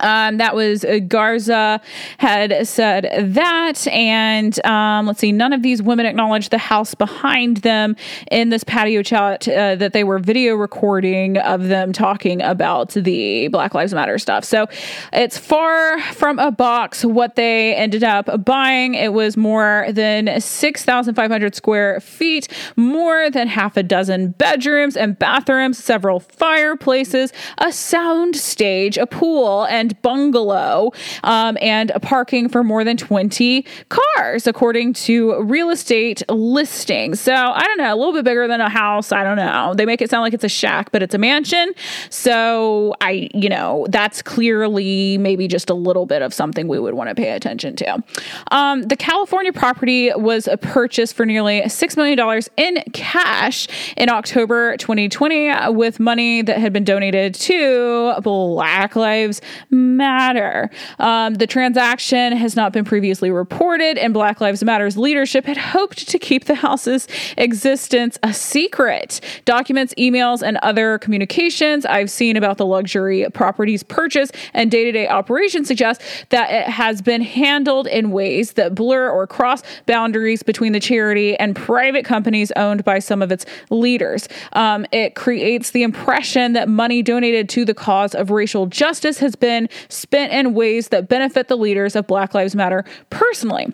Um, 0.00 0.38
that 0.38 0.54
was 0.54 0.84
uh, 0.84 1.00
Garza 1.06 1.80
had 2.18 2.66
said 2.66 3.10
that, 3.34 3.86
and 3.88 4.64
um, 4.64 5.06
let's 5.06 5.20
see, 5.20 5.32
none 5.32 5.52
of 5.52 5.62
these 5.62 5.82
women 5.82 6.06
acknowledged 6.06 6.50
the 6.50 6.58
house 6.58 6.94
behind 6.94 7.58
them 7.58 7.96
in 8.30 8.48
this 8.48 8.64
patio 8.64 9.02
chat 9.02 9.46
uh, 9.48 9.74
that 9.76 9.92
they 9.92 10.02
were 10.02 10.18
video 10.18 10.54
recording 10.54 11.36
of 11.36 11.68
them 11.68 11.92
talking 11.92 12.40
about 12.40 12.90
the 12.90 13.48
Black 13.48 13.74
Lives 13.74 13.92
Matter 13.92 14.18
stuff. 14.18 14.44
So 14.44 14.66
it's 15.12 15.36
far 15.36 16.00
from 16.00 16.38
a 16.38 16.50
box 16.50 17.04
what 17.04 17.36
they 17.36 17.74
ended 17.74 18.02
up 18.02 18.44
buying. 18.44 18.94
It 18.94 19.12
was 19.12 19.36
more 19.36 19.86
than 19.90 20.40
6,500 20.40 21.54
square 21.54 22.00
feet, 22.00 22.48
more 22.76 23.28
than 23.28 23.46
half 23.46 23.76
a 23.76 23.82
dozen 23.82 24.30
bedrooms 24.30 24.96
and 24.96 25.18
bathrooms, 25.18 25.76
several 25.76 26.20
fireplaces, 26.20 27.32
a 27.58 27.72
sound 27.72 28.36
stage, 28.36 28.96
a 28.96 29.06
pool, 29.06 29.64
and 29.64 29.81
bungalow 30.02 30.92
um, 31.24 31.58
and 31.60 31.90
a 31.90 32.00
parking 32.00 32.48
for 32.48 32.62
more 32.62 32.84
than 32.84 32.96
20 32.96 33.64
cars, 33.88 34.46
according 34.46 34.92
to 34.92 35.42
real 35.42 35.70
estate 35.70 36.22
listings. 36.28 37.20
So 37.20 37.34
I 37.34 37.62
don't 37.62 37.78
know, 37.78 37.94
a 37.94 37.96
little 37.96 38.12
bit 38.12 38.24
bigger 38.24 38.46
than 38.46 38.60
a 38.60 38.68
house. 38.68 39.12
I 39.12 39.24
don't 39.24 39.36
know. 39.36 39.74
They 39.74 39.86
make 39.86 40.00
it 40.00 40.10
sound 40.10 40.22
like 40.22 40.34
it's 40.34 40.44
a 40.44 40.48
shack, 40.48 40.92
but 40.92 41.02
it's 41.02 41.14
a 41.14 41.18
mansion. 41.18 41.72
So 42.10 42.94
I, 43.00 43.28
you 43.34 43.48
know, 43.48 43.86
that's 43.90 44.22
clearly 44.22 45.18
maybe 45.18 45.48
just 45.48 45.70
a 45.70 45.74
little 45.74 46.06
bit 46.06 46.22
of 46.22 46.32
something 46.32 46.68
we 46.68 46.78
would 46.78 46.94
want 46.94 47.08
to 47.08 47.14
pay 47.14 47.30
attention 47.30 47.76
to. 47.76 48.02
Um, 48.50 48.82
the 48.82 48.96
California 48.96 49.52
property 49.52 50.12
was 50.14 50.48
purchased 50.60 51.14
for 51.14 51.26
nearly 51.26 51.60
$6 51.62 51.96
million 51.96 52.42
in 52.56 52.82
cash 52.92 53.68
in 53.96 54.08
October 54.08 54.76
2020 54.76 55.70
with 55.70 56.00
money 56.00 56.42
that 56.42 56.58
had 56.58 56.72
been 56.72 56.84
donated 56.84 57.34
to 57.34 58.14
Black 58.22 58.96
Lives 58.96 59.40
matter. 59.72 60.70
Um, 60.98 61.34
the 61.34 61.46
transaction 61.46 62.36
has 62.36 62.54
not 62.54 62.72
been 62.72 62.84
previously 62.84 63.30
reported, 63.30 63.96
and 63.96 64.12
Black 64.12 64.40
Lives 64.40 64.62
Matter's 64.62 64.96
leadership 64.96 65.46
had 65.46 65.56
hoped 65.56 66.08
to 66.08 66.18
keep 66.18 66.44
the 66.44 66.54
house's 66.54 67.08
existence 67.38 68.18
a 68.22 68.34
secret. 68.34 69.20
Documents, 69.44 69.94
emails, 69.98 70.42
and 70.42 70.58
other 70.58 70.98
communications 70.98 71.86
I've 71.86 72.10
seen 72.10 72.36
about 72.36 72.58
the 72.58 72.66
luxury 72.66 73.26
property's 73.32 73.82
purchase 73.82 74.30
and 74.52 74.70
day 74.70 74.84
to 74.84 74.92
day 74.92 75.08
operation 75.08 75.64
suggest 75.64 76.02
that 76.28 76.50
it 76.50 76.68
has 76.68 77.00
been 77.00 77.22
handled 77.22 77.86
in 77.86 78.10
ways 78.10 78.52
that 78.52 78.74
blur 78.74 79.08
or 79.08 79.26
cross 79.26 79.62
boundaries 79.86 80.42
between 80.42 80.72
the 80.72 80.80
charity 80.80 81.36
and 81.36 81.56
private 81.56 82.04
companies 82.04 82.52
owned 82.56 82.84
by 82.84 82.98
some 82.98 83.22
of 83.22 83.32
its 83.32 83.46
leaders. 83.70 84.28
Um, 84.52 84.86
it 84.92 85.14
creates 85.14 85.70
the 85.70 85.82
impression 85.82 86.52
that 86.52 86.68
money 86.68 87.02
donated 87.02 87.48
to 87.50 87.64
the 87.64 87.74
cause 87.74 88.14
of 88.14 88.30
racial 88.30 88.66
justice 88.66 89.18
has 89.18 89.34
been 89.34 89.61
spent 89.88 90.32
in 90.32 90.54
ways 90.54 90.88
that 90.88 91.08
benefit 91.08 91.48
the 91.48 91.56
leaders 91.56 91.96
of 91.96 92.06
Black 92.06 92.34
Lives 92.34 92.54
Matter 92.54 92.84
personally 93.10 93.72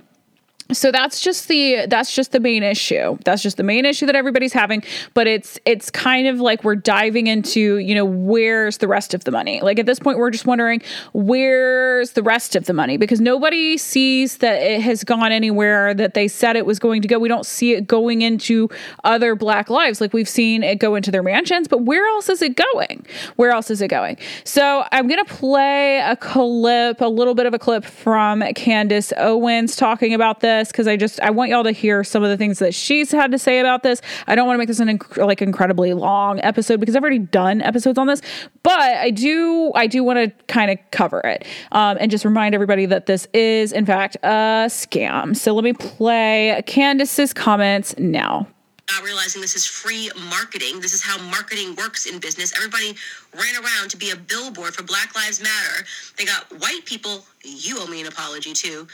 so 0.71 0.93
that's 0.93 1.21
just 1.21 1.49
the 1.49 1.87
that's 1.89 2.15
just 2.15 2.33
the 2.33 2.41
main 2.41 2.63
issue. 2.63 3.17
That's 3.25 3.43
just 3.43 3.57
the 3.57 3.63
main 3.63 3.87
issue 3.87 4.05
that 4.05 4.15
everybody's 4.15 4.53
having 4.53 4.83
but 5.15 5.27
it's 5.27 5.59
it's 5.65 5.91
kind 5.91 6.27
of 6.27 6.41
like 6.41 6.63
we're 6.63 6.77
diving 6.77 7.27
into 7.27 7.79
you 7.79 7.95
know 7.95 8.05
where's 8.05 8.79
the 8.79 8.89
rest 8.89 9.15
of 9.15 9.25
the 9.25 9.31
money? 9.31 9.61
Like 9.63 9.79
at 9.79 9.87
this 9.87 9.99
point 9.99 10.19
we're 10.19 10.31
just 10.31 10.47
wondering 10.47 10.83
where's 11.15 12.13
the 12.13 12.23
rest 12.23 12.55
of 12.55 12.67
the 12.67 12.75
money? 12.75 12.99
Because 12.99 13.21
nobody 13.21 13.79
sees 13.79 14.39
that 14.39 14.61
it 14.61 14.83
has 14.83 15.05
gone 15.05 15.33
anywhere 15.33 15.95
that 15.95 16.13
they 16.13 16.29
said 16.29 16.55
it 16.55 16.67
was 16.67 16.79
going 16.79 17.01
to 17.01 17.09
go. 17.09 17.19
We 17.19 17.29
don't 17.29 17.47
see 17.47 17.73
it 17.73 17.87
going 17.87 18.21
into 18.21 18.69
other 19.05 19.35
black 19.35 19.71
lives 19.71 20.03
like 20.03 20.13
we've 20.13 20.29
seen 20.29 20.63
it 20.63 20.79
go 20.79 20.97
into 20.97 21.11
their 21.11 21.23
mansions 21.23 21.67
but 21.67 21.83
where 21.83 22.07
else 22.09 22.29
is 22.29 22.43
it 22.43 22.57
going? 22.75 23.07
Where 23.37 23.53
else 23.53 23.71
is 23.71 23.81
it 23.81 23.89
going? 23.89 24.19
So 24.45 24.85
i'm 24.93 25.09
going 25.09 25.25
to 25.25 25.35
play 25.35 26.01
a 26.01 26.17
clip 26.17 27.01
a 27.01 27.07
little 27.07 27.35
bit 27.35 27.47
of 27.47 27.55
a 27.55 27.59
clip 27.59 27.85
from 27.85 28.43
candace 28.55 29.13
owens 29.17 29.77
talking 29.77 30.13
about 30.13 30.41
this 30.41 30.58
this 30.59 30.69
because 30.69 30.87
I 30.87 30.97
just 30.97 31.21
I 31.21 31.31
want 31.31 31.51
y'all 31.51 31.65
to 31.65 31.73
hear 31.73 32.05
some 32.05 32.23
of 32.23 32.31
the 32.31 32.37
things 32.37 32.59
that 32.59 32.75
she's 32.75 33.11
had 33.11 33.33
to 33.33 33.39
say 33.39 33.61
about 33.61 33.83
this. 33.83 34.01
I 34.27 34.35
don't 34.35 34.47
want 34.47 34.57
to 34.57 34.59
make 34.59 34.69
this 34.69 34.81
an 34.81 34.89
inc- 34.89 35.25
like 35.25 35.43
incredibly 35.43 35.95
long 35.95 36.41
episode 36.41 36.81
because 36.81 36.97
I've 36.97 37.03
already 37.03 37.19
done 37.19 37.63
episodes 37.63 37.99
on 37.99 38.07
this, 38.07 38.23
but 38.63 38.79
I 38.79 39.11
do 39.11 39.73
I 39.75 39.87
do 39.87 40.05
want 40.05 40.19
to 40.19 40.45
kind 40.47 40.71
of 40.71 40.79
cover 40.91 41.21
it 41.21 41.47
um, 41.73 41.97
and 42.01 42.11
just 42.11 42.25
remind 42.25 42.55
everybody 42.55 42.87
that 42.87 43.07
this 43.07 43.27
is 43.33 43.73
in 43.73 43.87
fact 43.87 44.17
a 44.23 44.67
scam. 44.69 45.37
So 45.37 45.55
let 45.55 45.65
me 45.65 45.73
play 45.73 46.63
Candace's 46.67 47.33
comments 47.33 47.95
now 47.99 48.49
not 48.91 49.05
realizing 49.05 49.43
this 49.43 49.55
is 49.55 49.67
free 49.67 50.11
marketing. 50.31 50.81
This 50.81 50.95
is 50.95 51.03
how 51.03 51.19
marketing 51.31 51.75
works 51.77 52.07
in 52.07 52.19
business. 52.19 52.55
Everybody 52.57 52.95
ran 53.35 53.63
around 53.63 53.91
to 53.91 53.97
be 53.97 54.11
a 54.11 54.17
billboard 54.17 54.75
for 54.75 54.83
Black 54.83 55.15
Lives 55.15 55.41
Matter. 55.43 55.85
They 56.17 56.25
got 56.25 56.51
white 56.61 56.85
people, 56.85 57.25
you 57.45 57.77
owe 57.79 57.87
me 57.87 58.01
an 58.01 58.07
apology 58.07 58.53
too, 58.53 58.87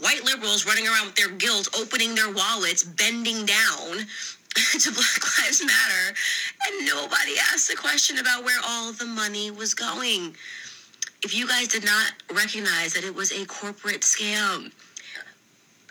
white 0.00 0.24
liberals 0.24 0.66
running 0.66 0.86
around 0.86 1.06
with 1.06 1.16
their 1.16 1.30
guilt, 1.30 1.68
opening 1.78 2.14
their 2.14 2.32
wallets, 2.32 2.82
bending 2.82 3.46
down 3.46 4.06
to 4.78 4.92
Black 4.92 5.38
Lives 5.38 5.64
Matter, 5.64 6.14
and 6.66 6.86
nobody 6.86 7.32
asked 7.52 7.68
the 7.68 7.76
question 7.76 8.18
about 8.18 8.44
where 8.44 8.58
all 8.66 8.92
the 8.92 9.06
money 9.06 9.50
was 9.50 9.74
going. 9.74 10.36
If 11.22 11.34
you 11.34 11.48
guys 11.48 11.68
did 11.68 11.84
not 11.84 12.12
recognize 12.32 12.92
that 12.94 13.04
it 13.04 13.14
was 13.14 13.32
a 13.32 13.44
corporate 13.46 14.02
scam, 14.02 14.70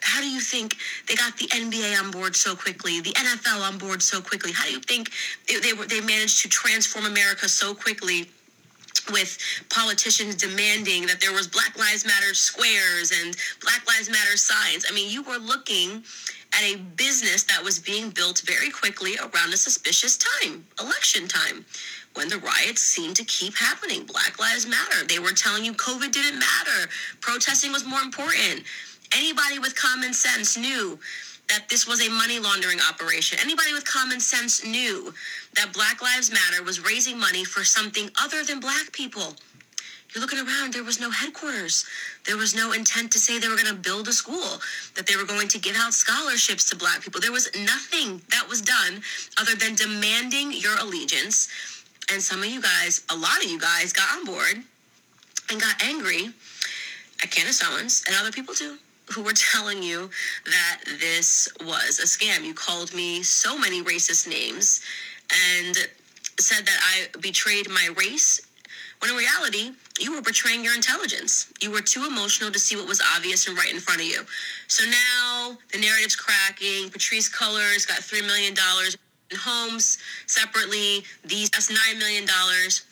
how 0.04 0.22
do 0.22 0.30
you 0.30 0.40
think 0.42 0.76
they 1.08 1.16
got 1.16 1.38
the 1.38 1.48
NBA 1.48 2.00
on 2.02 2.12
board 2.12 2.36
so 2.36 2.56
quickly, 2.56 3.00
the 3.02 3.12
NFL 3.12 3.62
on 3.62 3.78
board 3.78 4.02
so 4.02 4.22
quickly? 4.22 4.52
How 4.52 4.66
do 4.66 4.72
you 4.72 4.80
think 4.80 5.10
they, 5.48 5.60
they, 5.60 5.72
they 5.86 6.02
managed 6.02 6.42
to 6.42 6.50
transform 6.50 7.06
America 7.06 7.48
so 7.48 7.74
quickly? 7.74 8.30
With 9.12 9.38
politicians 9.70 10.36
demanding 10.36 11.06
that 11.08 11.20
there 11.20 11.34
was 11.34 11.48
Black 11.48 11.78
Lives 11.78 12.06
Matter 12.06 12.34
squares 12.34 13.12
and 13.12 13.36
Black 13.62 13.86
Lives 13.88 14.10
Matter 14.10 14.38
signs. 14.38 14.86
I 14.90 14.94
mean, 14.94 15.10
you 15.10 15.24
were 15.24 15.38
looking 15.38 16.04
at 16.54 16.64
a 16.64 16.78
business 16.96 17.44
that 17.44 17.64
was 17.64 17.80
being 17.80 18.10
built 18.12 18.44
very 18.46 18.70
quickly 18.70 19.18
around 19.18 19.54
a 19.54 19.58
suspicious 19.58 20.18
time, 20.18 20.66
election 20.80 21.28
time, 21.28 21.66
when 22.14 22.30
the 22.30 22.38
riots 22.38 22.82
seemed 22.82 23.16
to 23.16 23.24
keep 23.26 23.56
happening. 23.56 24.06
Black 24.06 24.40
Lives 24.40 24.68
Matter. 24.68 25.06
They 25.08 25.20
were 25.20 25.32
telling 25.32 25.66
you 25.66 25.74
COVID 25.74 26.12
didn't 26.12 26.40
matter. 26.40 26.90
Protesting 27.22 27.72
was 27.72 27.86
more 27.86 28.02
important. 28.02 28.64
Anybody 29.16 29.60
with 29.60 29.76
common 29.76 30.14
sense 30.14 30.58
knew 30.58 31.00
that 31.54 31.70
this 31.70 31.88
was 31.88 32.02
a 32.02 32.10
money 32.10 32.40
laundering 32.40 32.80
operation. 32.90 33.38
Anybody 33.40 33.74
with 33.74 33.86
common 33.86 34.20
sense 34.20 34.66
knew 34.66 35.14
that 35.56 35.72
Black 35.72 36.02
Lives 36.02 36.32
Matter 36.32 36.64
was 36.64 36.84
raising 36.84 37.20
money 37.20 37.46
for 37.46 37.64
something 37.64 38.10
other 38.20 38.44
than 38.44 38.60
black 38.60 38.92
people. 38.92 39.36
You're 40.12 40.22
looking 40.22 40.40
around, 40.40 40.74
there 40.74 40.84
was 40.84 41.00
no 41.00 41.12
headquarters. 41.12 41.86
There 42.26 42.38
was 42.38 42.56
no 42.56 42.72
intent 42.72 43.12
to 43.12 43.20
say 43.20 43.38
they 43.38 43.50
were 43.50 43.56
going 43.56 43.68
to 43.68 43.76
build 43.76 44.08
a 44.08 44.14
school, 44.14 44.62
that 44.96 45.06
they 45.06 45.16
were 45.16 45.26
going 45.26 45.48
to 45.50 45.60
give 45.60 45.76
out 45.78 45.94
scholarships 45.94 46.68
to 46.72 46.76
black 46.76 47.04
people. 47.04 47.22
There 47.22 47.32
was 47.32 47.50
nothing 47.56 48.20
that 48.32 48.50
was 48.50 48.62
done 48.62 49.04
other 49.40 49.54
than 49.54 49.76
demanding 49.76 50.54
your 50.54 50.76
allegiance. 50.80 51.50
And 52.12 52.20
some 52.20 52.40
of 52.40 52.48
you 52.48 52.64
guys, 52.64 53.04
a 53.12 53.16
lot 53.16 53.44
of 53.44 53.50
you 53.50 53.60
guys, 53.60 53.94
got 53.94 54.10
on 54.18 54.26
board 54.26 54.64
and 55.52 55.62
got 55.62 55.84
angry 55.84 56.30
at 57.22 57.30
Candace 57.30 57.64
Owens 57.64 58.04
and 58.08 58.16
other 58.18 58.32
people 58.32 58.56
too 58.56 58.78
who 59.12 59.22
were 59.22 59.34
telling 59.34 59.84
you 59.84 60.10
that 60.46 60.80
this 61.00 61.50
was 61.62 62.00
a 62.00 62.04
scam. 62.04 62.44
You 62.44 62.54
called 62.54 62.94
me 62.94 63.24
so 63.24 63.58
many 63.58 63.84
racist 63.84 64.28
names 64.28 64.82
and 65.66 65.76
said 66.40 66.66
that 66.66 66.80
I 66.82 67.18
betrayed 67.20 67.70
my 67.70 67.90
race 67.98 68.42
when 69.04 69.12
in 69.12 69.18
reality, 69.18 69.72
you 70.00 70.16
were 70.16 70.22
betraying 70.22 70.64
your 70.64 70.74
intelligence. 70.74 71.52
You 71.62 71.72
were 71.72 71.82
too 71.82 72.06
emotional 72.08 72.50
to 72.52 72.58
see 72.58 72.78
what 72.78 72.88
was 72.88 73.02
obvious 73.18 73.50
and 73.50 73.58
right 73.58 73.70
in 73.70 73.82
front 73.82 74.00
of 74.00 74.08
you. 74.08 74.22
So 74.70 74.86
now 74.86 75.58
the 75.74 75.80
narrative's 75.80 76.16
cracking. 76.16 76.90
Patrisse 76.90 77.30
Cullors 77.30 77.86
got 77.86 77.98
$3 77.98 78.26
million 78.26 78.54
in 79.30 79.38
homes 79.38 79.98
separately. 80.26 81.04
These, 81.26 81.50
that's 81.50 81.70
$9 81.70 82.00
million. 82.00 82.26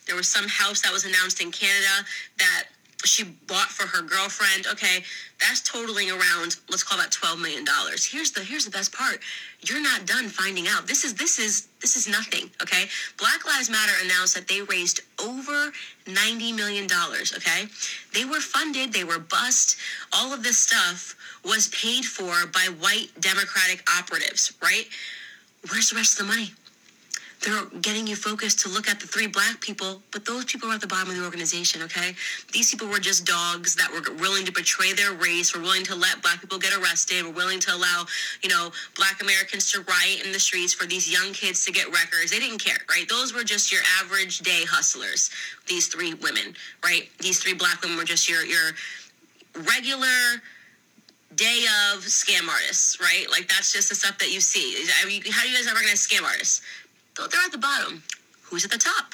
There 0.06 0.18
was 0.18 0.28
some 0.28 0.50
house 0.50 0.82
that 0.82 0.92
was 0.92 1.06
announced 1.06 1.42
in 1.42 1.50
Canada 1.50 2.06
that 2.40 2.66
she 3.04 3.24
bought 3.48 3.70
for 3.70 3.88
her 3.88 4.02
girlfriend. 4.04 4.68
Okay, 4.72 5.04
that's 5.40 5.62
totaling 5.62 6.10
around 6.10 6.58
let's 6.70 6.84
call 6.84 6.98
that 6.98 7.12
12 7.12 7.40
million 7.40 7.66
dollars. 7.66 8.06
Here's 8.06 8.32
the 8.32 8.42
here's 8.42 8.66
the 8.66 8.72
best 8.72 8.94
part. 8.94 9.20
You're 9.62 9.82
not 9.82 10.06
done 10.06 10.28
finding 10.28 10.68
out. 10.68 10.88
This 10.88 11.04
is 11.04 11.14
this 11.14 11.40
is 11.40 11.68
this 11.82 11.96
is 11.96 12.08
nothing, 12.08 12.50
okay? 12.62 12.86
Black 13.18 13.46
Lives 13.46 13.70
Matter 13.70 13.94
announced 14.04 14.36
that 14.36 14.48
they 14.48 14.62
raised 14.62 15.02
over 15.24 15.72
90 16.08 16.54
million 16.54 16.88
dollars, 16.88 17.34
okay? 17.36 17.68
They 18.14 18.26
were 18.26 18.40
funded, 18.40 18.94
they 18.94 19.04
were 19.04 19.20
bust. 19.20 19.78
All 20.14 20.34
of 20.34 20.44
this 20.44 20.58
stuff 20.58 21.16
was 21.44 21.68
paid 21.70 22.06
for 22.06 22.48
by 22.48 22.68
white 22.80 23.10
democratic 23.20 23.84
operatives, 23.98 24.54
right? 24.62 24.88
Where's 25.70 25.90
the 25.90 25.96
rest 25.96 26.20
of 26.20 26.28
the 26.28 26.34
money? 26.34 26.54
They're 27.42 27.66
getting 27.82 28.06
you 28.06 28.16
focused 28.16 28.60
to 28.60 28.70
look 28.70 28.88
at 28.88 29.00
the 29.00 29.08
three 29.08 29.26
black 29.26 29.60
people, 29.62 30.02
but 30.12 30.26
those 30.26 30.46
people 30.46 30.70
are 30.70 30.76
at 30.76 30.82
the 30.82 30.88
bottom 30.88 31.10
of 31.10 31.16
the 31.16 31.24
organization, 31.24 31.82
okay? 31.82 32.14
These 32.54 32.70
people 32.70 32.88
were 32.88 33.00
just 33.00 33.26
dogs 33.26 33.74
that 33.76 33.92
were 33.92 34.14
willing 34.16 34.46
to 34.46 34.52
betray 34.52 34.94
their 34.94 35.14
race, 35.14 35.56
were 35.56 35.62
willing 35.62 35.84
to 35.86 35.96
let 35.96 36.22
black 36.22 36.40
people 36.40 36.60
get 36.60 36.78
arrested, 36.78 37.26
were 37.26 37.32
willing 37.32 37.60
to 37.62 37.74
allow, 37.74 38.06
you 38.44 38.50
know, 38.50 38.72
black 38.96 39.22
Americans 39.22 39.72
to 39.72 39.82
riot 39.82 40.24
in 40.24 40.32
the 40.32 40.40
streets 40.40 40.74
for 40.74 40.86
these 40.86 41.12
young 41.12 41.34
kids 41.34 41.66
to 41.66 41.72
get 41.72 41.88
records. 41.88 42.32
They 42.32 42.40
didn't 42.40 42.64
care, 42.64 42.78
right? 42.90 43.10
Those 43.10 43.34
were 43.34 43.44
just 43.44 43.72
your 43.72 43.82
average 44.00 44.40
day 44.40 44.64
hustlers, 44.66 45.32
these 45.68 45.88
three 45.88 46.14
women, 46.14 46.56
right? 46.84 47.10
These 47.20 47.40
three 47.40 47.56
black 47.56 47.82
women 47.82 47.98
were 47.98 48.04
just 48.04 48.30
your 48.30 48.46
your 48.46 48.72
regular 49.66 50.42
day 51.36 51.66
of 51.94 52.04
scam 52.04 52.48
artists, 52.50 53.00
right? 53.00 53.26
Like 53.30 53.48
that's 53.48 53.72
just 53.72 53.90
the 53.90 53.96
stuff 53.96 54.18
that 54.20 54.32
you 54.32 54.42
see. 54.42 54.86
How 54.90 55.08
do 55.08 55.14
you 55.14 55.22
guys 55.22 55.66
ever 55.66 55.76
recognize 55.76 56.06
scam 56.06 56.24
artists? 56.24 56.62
They're 57.18 57.42
at 57.46 57.52
the 57.52 57.58
bottom. 57.58 58.04
Who's 58.44 58.66
at 58.66 58.72
the 58.72 58.78
top? 58.78 59.14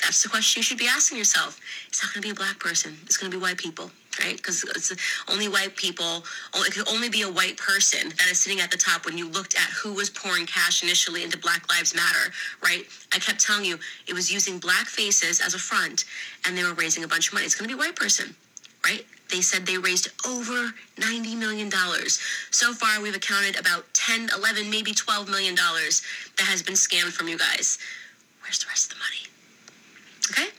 That's 0.00 0.22
the 0.22 0.28
question 0.28 0.60
you 0.60 0.62
should 0.64 0.78
be 0.78 0.86
asking 0.86 1.18
yourself. 1.18 1.58
It's 1.88 2.02
not 2.02 2.12
going 2.12 2.22
to 2.22 2.28
be 2.28 2.32
a 2.32 2.34
black 2.34 2.58
person. 2.58 2.96
It's 3.04 3.16
going 3.16 3.30
to 3.32 3.36
be 3.36 3.40
white 3.40 3.56
people, 3.56 3.90
right? 4.20 4.36
Because 4.36 4.62
it's 4.62 4.92
only 5.32 5.48
white 5.48 5.76
people. 5.76 6.24
Oh, 6.54 6.62
it 6.62 6.74
could 6.74 6.86
only 6.88 7.08
be 7.08 7.22
a 7.22 7.30
white 7.30 7.56
person 7.56 8.10
that 8.10 8.28
is 8.30 8.38
sitting 8.38 8.60
at 8.60 8.70
the 8.70 8.76
top 8.76 9.06
when 9.06 9.16
you 9.16 9.28
looked 9.28 9.54
at 9.54 9.70
who 9.70 9.94
was 9.94 10.10
pouring 10.10 10.44
cash 10.44 10.82
initially 10.82 11.24
into 11.24 11.38
Black 11.38 11.66
Lives 11.70 11.94
Matter, 11.94 12.32
right? 12.62 12.84
I 13.14 13.18
kept 13.18 13.40
telling 13.40 13.64
you 13.64 13.78
it 14.06 14.12
was 14.12 14.30
using 14.30 14.58
black 14.58 14.86
faces 14.86 15.40
as 15.40 15.54
a 15.54 15.58
front, 15.58 16.04
and 16.46 16.56
they 16.56 16.64
were 16.64 16.74
raising 16.74 17.02
a 17.04 17.08
bunch 17.08 17.28
of 17.28 17.34
money. 17.34 17.46
It's 17.46 17.54
going 17.54 17.68
to 17.68 17.74
be 17.74 17.80
a 17.80 17.82
white 17.82 17.96
person, 17.96 18.36
right? 18.84 19.06
They 19.30 19.40
said 19.40 19.66
they 19.66 19.78
raised 19.78 20.08
over 20.28 20.72
$90 20.96 21.36
million. 21.38 21.70
So 22.50 22.72
far, 22.72 23.00
we've 23.02 23.16
accounted 23.16 23.58
about 23.58 23.92
10, 23.94 24.30
11, 24.36 24.70
maybe 24.70 24.92
$12 24.92 25.28
million 25.28 25.54
that 25.54 26.46
has 26.46 26.62
been 26.62 26.74
scammed 26.74 27.12
from 27.12 27.28
you 27.28 27.38
guys. 27.38 27.78
Where's 28.42 28.58
the 28.58 28.66
rest 28.68 28.92
of 28.92 28.98
the 28.98 29.04
money? 29.04 29.24
Okay? 30.30 30.54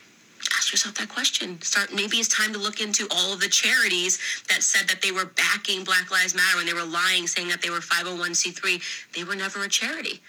Ask 0.57 0.71
yourself 0.71 0.95
that 0.95 1.09
question. 1.09 1.61
Start 1.61 1.93
maybe 1.93 2.17
it's 2.17 2.27
time 2.27 2.53
to 2.53 2.59
look 2.59 2.81
into 2.81 3.07
all 3.11 3.33
of 3.33 3.39
the 3.39 3.47
charities 3.47 4.19
that 4.49 4.63
said 4.63 4.87
that 4.87 5.01
they 5.01 5.11
were 5.11 5.25
backing 5.25 5.83
Black 5.83 6.11
Lives 6.11 6.35
Matter 6.35 6.57
when 6.57 6.65
they 6.65 6.73
were 6.73 6.83
lying, 6.83 7.27
saying 7.27 7.47
that 7.49 7.61
they 7.61 7.69
were 7.69 7.79
501c3. 7.79 8.81
They 9.13 9.23
were 9.23 9.35
never 9.35 9.63
a 9.63 9.69
charity. 9.69 10.21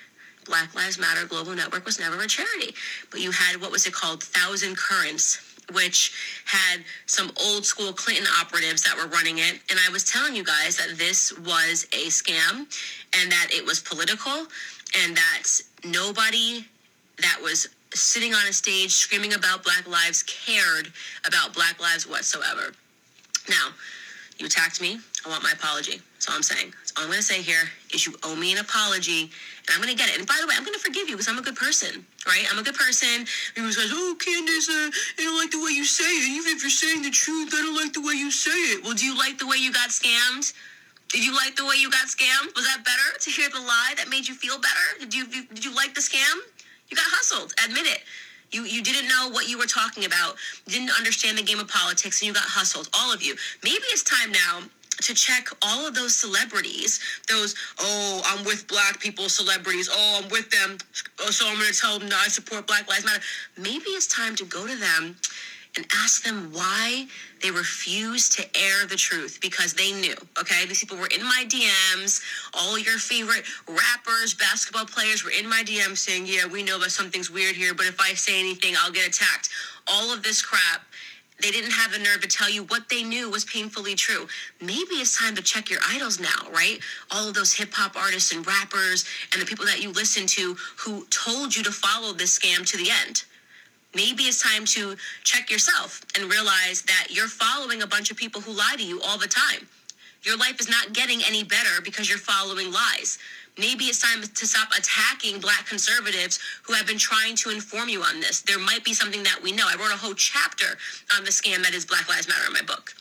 Black 0.45 0.75
Lives 0.75 0.99
Matter 0.99 1.27
Global 1.27 1.55
Network 1.55 1.85
was 1.85 1.99
never 1.99 2.21
a 2.23 2.27
charity. 2.27 2.75
But 3.11 3.21
you 3.21 3.31
had 3.31 3.61
what 3.61 3.71
was 3.71 3.87
it 3.87 3.93
called? 3.93 4.23
Thousand 4.23 4.77
Currents 4.77 5.39
which 5.73 6.13
had 6.45 6.85
some 7.07 7.31
old 7.45 7.65
school 7.65 7.93
Clinton 7.93 8.27
operatives 8.41 8.83
that 8.83 8.97
were 8.97 9.09
running 9.09 9.39
it. 9.39 9.61
And 9.71 9.79
I 9.87 9.91
was 9.91 10.05
telling 10.05 10.37
you 10.37 10.45
guys 10.45 10.77
that 10.77 10.97
this 10.97 11.37
was 11.39 11.87
a 11.93 12.07
scam 12.07 12.67
and 13.21 13.33
that 13.33 13.49
it 13.51 13.65
was 13.65 13.81
political 13.81 14.47
and 15.03 15.17
that 15.17 15.43
nobody 15.85 16.65
that 17.19 17.39
was 17.43 17.69
sitting 17.95 18.35
on 18.35 18.47
a 18.47 18.53
stage 18.53 18.93
screaming 18.93 19.35
about 19.35 19.65
Black 19.65 19.89
Lives 19.89 20.23
cared 20.23 20.93
about 21.27 21.55
Black 21.55 21.81
Lives 21.81 22.07
whatsoever. 22.07 22.73
Now, 23.49 23.69
you 24.39 24.47
attacked 24.47 24.81
me. 24.81 24.99
I 25.25 25.29
want 25.29 25.43
my 25.43 25.53
apology. 25.53 26.01
That's 26.15 26.29
all 26.29 26.37
I'm 26.37 26.43
saying. 26.43 26.73
That's 26.77 26.93
all 26.97 27.05
I'm 27.05 27.11
going 27.11 27.19
to 27.19 27.25
say 27.25 27.41
here 27.43 27.65
is 27.93 28.07
you 28.07 28.15
owe 28.23 28.37
me 28.37 28.53
an 28.53 28.59
apology, 28.59 29.33
and 29.33 29.71
I'm 29.73 29.81
going 29.81 29.91
to 29.91 29.97
get 29.97 30.11
it. 30.11 30.19
And 30.19 30.27
by 30.27 30.37
the 30.41 30.47
way, 30.47 30.55
I'm 30.57 30.65
going 30.65 30.77
to 30.77 30.85
forgive 30.85 31.09
you 31.09 31.17
because 31.17 31.29
I'm 31.29 31.39
a 31.39 31.43
good 31.43 31.57
person, 31.57 32.05
right? 32.27 32.45
I'm 32.51 32.59
a 32.59 32.63
good 32.63 32.77
person. 32.77 33.25
People 33.55 33.73
says, 33.73 33.91
"Oh, 33.93 34.15
Candace, 34.21 34.69
uh, 34.69 34.91
I 35.19 35.25
don't 35.25 35.39
like 35.39 35.51
the 35.51 35.63
way 35.63 35.73
you 35.73 35.85
say 35.85 36.05
it. 36.05 36.29
Even 36.29 36.53
if 36.53 36.63
you're 36.63 36.71
saying 36.71 37.03
the 37.03 37.11
truth, 37.11 37.51
I 37.55 37.63
don't 37.63 37.77
like 37.77 37.93
the 37.93 38.03
way 38.03 38.15
you 38.15 38.31
say 38.31 38.77
it." 38.77 38.85
Well, 38.85 38.95
do 38.95 39.05
you 39.05 39.17
like 39.17 39.39
the 39.39 39.47
way 39.47 39.57
you 39.57 39.73
got 39.73 39.89
scammed? 39.89 40.53
Did 41.09 41.25
you 41.25 41.35
like 41.35 41.57
the 41.57 41.65
way 41.65 41.77
you 41.79 41.91
got 41.91 42.07
scammed? 42.07 42.55
Was 42.57 42.67
that 42.67 42.85
better 42.85 43.19
to 43.19 43.31
hear 43.31 43.49
the 43.49 43.61
lie 43.61 43.95
that 43.97 44.09
made 44.09 44.29
you 44.29 44.35
feel 44.35 44.59
better? 44.59 44.87
Did 45.01 45.15
you 45.15 45.27
did 45.29 45.65
you 45.65 45.75
like 45.75 45.95
the 45.95 46.03
scam? 46.03 46.37
You 46.89 46.97
got 46.97 47.07
hustled. 47.09 47.55
Admit 47.65 47.87
it. 47.87 48.03
You 48.57 48.65
you 48.65 48.83
didn't 48.83 49.07
know 49.07 49.29
what 49.29 49.51
you 49.51 49.59
were 49.59 49.67
talking 49.67 50.07
about. 50.07 50.37
Didn't 50.67 50.91
understand 50.97 51.37
the 51.37 51.43
game 51.43 51.61
of 51.61 51.69
politics 51.69 52.23
and 52.23 52.29
you 52.29 52.33
got 52.33 52.45
hustled. 52.45 52.89
All 52.95 53.13
of 53.13 53.23
you. 53.23 53.37
Maybe 53.63 53.85
it's 53.93 54.03
time 54.03 54.33
now 54.33 54.63
to 55.03 55.13
check 55.13 55.49
all 55.61 55.87
of 55.87 55.95
those 55.95 56.17
celebrities, 56.17 57.01
those, 57.29 57.55
oh, 57.79 58.23
I'm 58.25 58.47
with 58.47 58.67
black 58.67 58.99
people 58.99 59.29
celebrities, 59.29 59.91
oh, 59.93 60.21
I'm 60.23 60.31
with 60.31 60.49
them, 60.49 60.79
oh, 61.21 61.31
so 61.31 61.47
I'm 61.47 61.57
going 61.57 61.71
to 61.71 61.79
tell 61.79 61.99
them 61.99 62.09
no, 62.09 62.17
I 62.17 62.29
support 62.29 62.67
Black 62.67 62.89
Lives 62.89 63.05
Matter. 63.05 63.21
Maybe 63.59 63.91
it's 63.91 64.07
time 64.07 64.35
to 64.37 64.47
go 64.47 64.67
to 64.67 64.75
them 64.75 65.17
and 65.77 65.87
ask 65.95 66.25
them 66.25 66.51
why 66.53 67.07
they 67.43 67.51
refused 67.51 68.33
to 68.33 68.43
air 68.59 68.87
the 68.87 68.97
truth 68.97 69.39
because 69.43 69.75
they 69.75 69.93
knew, 69.93 70.17
okay? 70.41 70.65
These 70.67 70.81
people 70.81 70.97
were 70.97 71.09
in 71.15 71.23
my 71.23 71.45
DMs. 71.47 72.23
All 72.55 72.79
your 72.79 72.99
favorite 72.99 73.45
rappers, 73.69 74.35
basketball 74.35 74.87
players 74.87 75.25
were 75.25 75.33
in 75.39 75.49
my 75.49 75.63
DMs 75.65 75.99
saying, 75.99 76.25
yeah, 76.27 76.47
we 76.47 76.63
know 76.63 76.79
that 76.81 76.91
something's 76.91 77.31
weird 77.31 77.55
here, 77.55 77.75
but 77.75 77.87
if 77.87 78.01
I 78.01 78.15
say 78.15 78.41
anything, 78.41 78.75
I'll 78.79 78.93
get 78.93 79.07
attacked. 79.07 79.51
All 79.87 80.13
of 80.13 80.23
this 80.23 80.43
crap. 80.43 80.83
They 81.43 81.51
didn't 81.51 81.73
have 81.73 81.93
the 81.93 81.99
nerve 81.99 82.23
to 82.23 82.29
tell 82.29 82.49
you 82.49 82.63
what 82.65 82.89
they 82.89 83.03
knew 83.03 83.31
was 83.31 83.45
painfully 83.45 83.95
true. 83.95 84.27
Maybe 84.63 84.95
it's 84.95 85.21
time 85.21 85.35
to 85.37 85.43
check 85.43 85.69
your 85.69 85.81
idols 85.87 86.19
now, 86.19 86.51
right? 86.51 86.79
All 87.11 87.29
of 87.29 87.35
those 87.35 87.53
hip 87.53 87.75
hop 87.75 87.95
artists 87.95 88.33
and 88.33 88.47
rappers 88.47 89.05
and 89.35 89.43
the 89.43 89.45
people 89.45 89.67
that 89.67 89.83
you 89.83 89.93
listen 89.93 90.27
to 90.29 90.57
who 90.79 91.05
told 91.11 91.55
you 91.55 91.63
to 91.63 91.71
follow 91.71 92.15
this 92.15 92.39
scam 92.39 92.65
to 92.71 92.79
the 92.79 92.89
end 93.07 93.25
maybe 93.97 94.25
it's 94.25 94.43
time 94.43 94.65
to 94.67 94.95
check 95.25 95.51
yourself 95.51 96.05
and 96.15 96.31
realize 96.31 96.83
that 96.83 97.09
you're 97.11 97.29
following 97.29 97.83
a 97.83 97.87
bunch 97.87 98.11
of 98.11 98.17
people 98.17 98.41
who 98.41 98.53
lie 98.53 98.75
to 98.77 98.85
you 98.85 99.01
all 99.01 99.19
the 99.19 99.27
time. 99.27 99.67
Your 100.23 100.37
life 100.37 100.61
is 100.61 100.69
not 100.69 100.93
getting 100.93 101.21
any 101.27 101.43
better 101.43 101.81
because 101.83 102.09
you're 102.09 102.19
following 102.19 102.71
lies. 102.71 103.19
Maybe 103.59 103.85
it's 103.85 104.01
time 104.01 104.23
to 104.23 104.47
stop 104.47 104.69
attacking 104.77 105.41
black 105.41 105.67
conservatives 105.67 106.39
who 106.63 106.75
have 106.75 106.87
been 106.87 106.99
trying 106.99 107.37
to 107.37 107.51
inform 107.51 107.89
you 107.89 108.03
on 108.03 108.21
this. 108.21 108.43
There 108.43 108.59
might 108.59 108.85
be 108.85 108.93
something 108.93 109.23
that 109.23 109.41
we 109.43 109.53
know. 109.53 109.65
I 109.67 109.77
wrote 109.77 109.95
a 109.95 109.97
whole 109.97 110.15
chapter 110.15 110.77
on 111.17 111.25
the 111.25 111.31
scam 111.31 111.63
that 111.63 111.73
is 111.75 111.87
Black 111.87 112.09
Lives 112.09 112.29
Matter 112.29 112.47
in 112.47 112.53
my 112.53 112.63
book. 112.63 112.93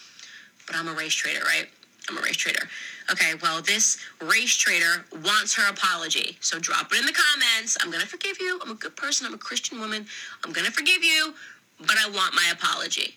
But 0.65 0.77
I'm 0.77 0.87
a 0.87 0.93
race 0.93 1.13
traitor, 1.13 1.43
right? 1.43 1.67
I'm 2.09 2.17
a 2.17 2.21
race 2.21 2.37
traitor. 2.37 2.69
Okay, 3.11 3.33
well, 3.41 3.61
this 3.61 3.97
race 4.21 4.55
traitor 4.55 5.05
wants 5.23 5.53
her 5.55 5.69
apology. 5.69 6.37
So 6.41 6.59
drop 6.59 6.91
it 6.91 6.99
in 6.99 7.05
the 7.05 7.13
comments. 7.13 7.77
I'm 7.81 7.91
going 7.91 8.01
to 8.01 8.07
forgive 8.07 8.39
you. 8.39 8.59
I'm 8.63 8.71
a 8.71 8.75
good 8.75 8.95
person. 8.95 9.27
I'm 9.27 9.33
a 9.33 9.37
Christian 9.37 9.79
woman. 9.79 10.07
I'm 10.43 10.51
going 10.51 10.65
to 10.65 10.71
forgive 10.71 11.03
you, 11.03 11.33
but 11.79 11.97
I 12.03 12.09
want 12.09 12.33
my 12.33 12.51
apology. 12.51 13.15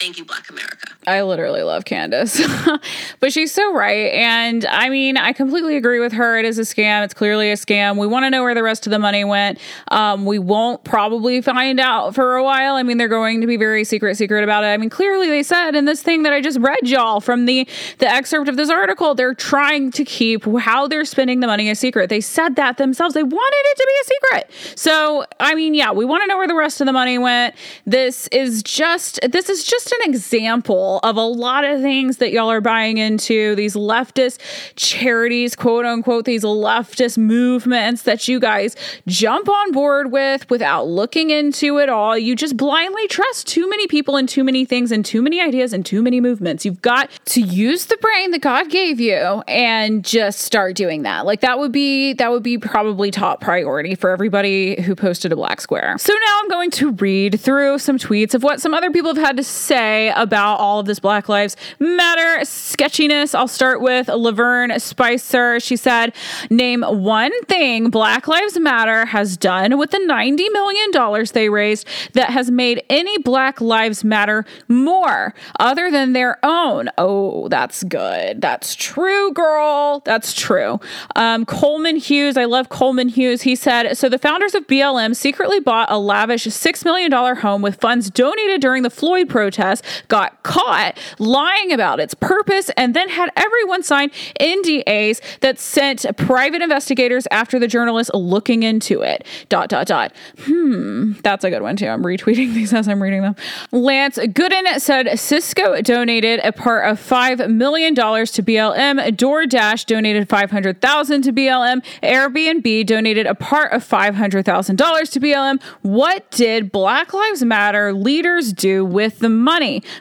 Thank 0.00 0.16
you, 0.16 0.24
Black 0.24 0.48
America. 0.48 0.94
I 1.06 1.20
literally 1.20 1.62
love 1.62 1.84
Candace, 1.84 2.40
but 3.20 3.34
she's 3.34 3.52
so 3.52 3.74
right. 3.74 4.10
And 4.14 4.64
I 4.64 4.88
mean, 4.88 5.18
I 5.18 5.34
completely 5.34 5.76
agree 5.76 6.00
with 6.00 6.12
her. 6.12 6.38
It 6.38 6.46
is 6.46 6.58
a 6.58 6.62
scam. 6.62 7.04
It's 7.04 7.12
clearly 7.12 7.50
a 7.50 7.54
scam. 7.54 7.98
We 7.98 8.06
want 8.06 8.24
to 8.24 8.30
know 8.30 8.42
where 8.42 8.54
the 8.54 8.62
rest 8.62 8.86
of 8.86 8.92
the 8.92 8.98
money 8.98 9.24
went. 9.24 9.58
Um, 9.88 10.24
we 10.24 10.38
won't 10.38 10.84
probably 10.84 11.42
find 11.42 11.78
out 11.78 12.14
for 12.14 12.36
a 12.36 12.42
while. 12.42 12.76
I 12.76 12.82
mean, 12.82 12.96
they're 12.96 13.08
going 13.08 13.42
to 13.42 13.46
be 13.46 13.58
very 13.58 13.84
secret, 13.84 14.16
secret 14.16 14.42
about 14.42 14.64
it. 14.64 14.68
I 14.68 14.78
mean, 14.78 14.88
clearly 14.88 15.28
they 15.28 15.42
said 15.42 15.74
in 15.74 15.84
this 15.84 16.02
thing 16.02 16.22
that 16.22 16.32
I 16.32 16.40
just 16.40 16.58
read 16.60 16.88
y'all 16.88 17.20
from 17.20 17.44
the 17.44 17.68
the 17.98 18.08
excerpt 18.08 18.48
of 18.48 18.56
this 18.56 18.70
article, 18.70 19.14
they're 19.14 19.34
trying 19.34 19.90
to 19.90 20.04
keep 20.04 20.46
how 20.60 20.88
they're 20.88 21.04
spending 21.04 21.40
the 21.40 21.46
money 21.46 21.68
a 21.68 21.74
secret. 21.74 22.08
They 22.08 22.22
said 22.22 22.56
that 22.56 22.78
themselves. 22.78 23.12
They 23.12 23.22
wanted 23.22 23.36
it 23.36 23.76
to 23.76 23.86
be 23.86 23.92
a 24.00 24.04
secret. 24.04 24.78
So, 24.78 25.26
I 25.40 25.54
mean, 25.54 25.74
yeah, 25.74 25.92
we 25.92 26.06
want 26.06 26.22
to 26.22 26.26
know 26.26 26.38
where 26.38 26.48
the 26.48 26.54
rest 26.54 26.80
of 26.80 26.86
the 26.86 26.94
money 26.94 27.18
went. 27.18 27.54
This 27.84 28.28
is 28.28 28.62
just 28.62 29.20
this 29.30 29.50
is 29.50 29.62
just 29.64 29.89
an 29.92 30.10
example 30.10 31.00
of 31.02 31.16
a 31.16 31.24
lot 31.24 31.64
of 31.64 31.80
things 31.80 32.18
that 32.18 32.32
y'all 32.32 32.50
are 32.50 32.60
buying 32.60 32.98
into, 32.98 33.54
these 33.54 33.74
leftist 33.74 34.38
charities, 34.76 35.56
quote 35.56 35.84
unquote, 35.84 36.24
these 36.24 36.44
leftist 36.44 37.18
movements 37.18 38.02
that 38.02 38.28
you 38.28 38.38
guys 38.38 38.76
jump 39.06 39.48
on 39.48 39.72
board 39.72 40.12
with 40.12 40.48
without 40.50 40.86
looking 40.86 41.30
into 41.30 41.78
it 41.78 41.88
all. 41.88 42.16
You 42.16 42.36
just 42.36 42.56
blindly 42.56 43.08
trust 43.08 43.46
too 43.48 43.68
many 43.68 43.86
people 43.86 44.16
and 44.16 44.28
too 44.28 44.44
many 44.44 44.64
things 44.64 44.92
and 44.92 45.04
too 45.04 45.22
many 45.22 45.40
ideas 45.40 45.72
and 45.72 45.84
too 45.84 46.02
many 46.02 46.20
movements. 46.20 46.64
You've 46.64 46.82
got 46.82 47.10
to 47.26 47.40
use 47.40 47.86
the 47.86 47.96
brain 47.98 48.30
that 48.30 48.42
God 48.42 48.70
gave 48.70 49.00
you 49.00 49.42
and 49.48 50.04
just 50.04 50.40
start 50.40 50.76
doing 50.76 51.02
that. 51.02 51.26
Like 51.26 51.40
that 51.40 51.58
would 51.58 51.72
be 51.72 52.12
that 52.14 52.30
would 52.30 52.42
be 52.42 52.58
probably 52.58 53.10
top 53.10 53.40
priority 53.40 53.94
for 53.94 54.10
everybody 54.10 54.80
who 54.80 54.94
posted 54.94 55.32
a 55.32 55.36
black 55.36 55.60
square. 55.60 55.96
So 55.98 56.12
now 56.12 56.40
I'm 56.42 56.48
going 56.48 56.70
to 56.72 56.92
read 56.92 57.40
through 57.40 57.78
some 57.78 57.98
tweets 57.98 58.34
of 58.34 58.42
what 58.42 58.60
some 58.60 58.74
other 58.74 58.90
people 58.90 59.14
have 59.14 59.24
had 59.24 59.36
to 59.36 59.44
say 59.44 59.79
about 59.80 60.56
all 60.56 60.80
of 60.80 60.86
this 60.86 60.98
Black 60.98 61.28
Lives 61.28 61.56
Matter 61.78 62.44
sketchiness. 62.44 63.34
I'll 63.34 63.48
start 63.48 63.80
with 63.80 64.08
LaVern 64.08 64.80
Spicer. 64.80 65.58
She 65.60 65.76
said, 65.76 66.14
Name 66.50 66.82
one 66.82 67.32
thing 67.44 67.90
Black 67.90 68.28
Lives 68.28 68.58
Matter 68.58 69.06
has 69.06 69.36
done 69.36 69.78
with 69.78 69.90
the 69.90 69.98
$90 69.98 70.38
million 70.52 71.26
they 71.32 71.48
raised 71.48 71.86
that 72.12 72.30
has 72.30 72.50
made 72.50 72.82
any 72.90 73.18
Black 73.18 73.60
Lives 73.60 74.04
Matter 74.04 74.44
more 74.68 75.34
other 75.58 75.90
than 75.90 76.12
their 76.12 76.38
own. 76.44 76.88
Oh, 76.98 77.48
that's 77.48 77.82
good. 77.84 78.40
That's 78.40 78.74
true, 78.74 79.32
girl. 79.32 80.02
That's 80.04 80.34
true. 80.34 80.80
Um, 81.16 81.46
Coleman 81.46 81.96
Hughes, 81.96 82.36
I 82.36 82.44
love 82.44 82.68
Coleman 82.68 83.08
Hughes. 83.08 83.42
He 83.42 83.56
said, 83.56 83.96
So 83.96 84.08
the 84.08 84.18
founders 84.18 84.54
of 84.54 84.66
BLM 84.66 85.16
secretly 85.16 85.60
bought 85.60 85.90
a 85.90 85.98
lavish 85.98 86.44
$6 86.44 86.84
million 86.84 87.10
home 87.12 87.62
with 87.62 87.80
funds 87.80 88.10
donated 88.10 88.60
during 88.60 88.82
the 88.82 88.90
Floyd 88.90 89.28
protests, 89.60 90.02
got 90.08 90.42
caught 90.42 90.98
lying 91.18 91.72
about 91.72 92.00
its 92.00 92.14
purpose, 92.14 92.70
and 92.76 92.94
then 92.94 93.08
had 93.08 93.30
everyone 93.36 93.82
sign 93.82 94.10
NDAs 94.40 95.20
that 95.40 95.58
sent 95.58 96.06
private 96.16 96.62
investigators 96.62 97.26
after 97.30 97.58
the 97.58 97.68
journalists 97.68 98.10
looking 98.14 98.62
into 98.62 99.02
it. 99.02 99.26
Dot, 99.48 99.68
dot, 99.68 99.86
dot. 99.86 100.12
Hmm, 100.40 101.12
that's 101.22 101.44
a 101.44 101.50
good 101.50 101.62
one 101.62 101.76
too. 101.76 101.88
I'm 101.88 102.02
retweeting 102.02 102.54
these 102.54 102.72
as 102.72 102.88
I'm 102.88 103.02
reading 103.02 103.22
them. 103.22 103.36
Lance 103.70 104.16
Gooden 104.16 104.80
said 104.80 105.18
Cisco 105.18 105.80
donated 105.82 106.40
a 106.42 106.52
part 106.52 106.90
of 106.90 106.98
$5 107.00 107.50
million 107.50 107.94
to 107.94 108.02
BLM. 108.02 109.16
DoorDash 109.16 109.86
donated 109.86 110.28
500000 110.28 111.22
to 111.22 111.32
BLM. 111.32 111.84
Airbnb 112.02 112.86
donated 112.86 113.26
a 113.26 113.34
part 113.34 113.72
of 113.72 113.86
$500,000 113.86 115.10
to 115.12 115.20
BLM. 115.20 115.62
What 115.82 116.30
did 116.30 116.72
Black 116.72 117.12
Lives 117.12 117.44
Matter 117.44 117.92
leaders 117.92 118.52
do 118.52 118.84
with 118.84 119.18
the 119.18 119.28
money? 119.28 119.49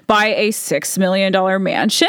Buy 0.06 0.28
a 0.28 0.50
$6 0.50 0.98
million 1.00 1.64
mansion? 1.64 2.08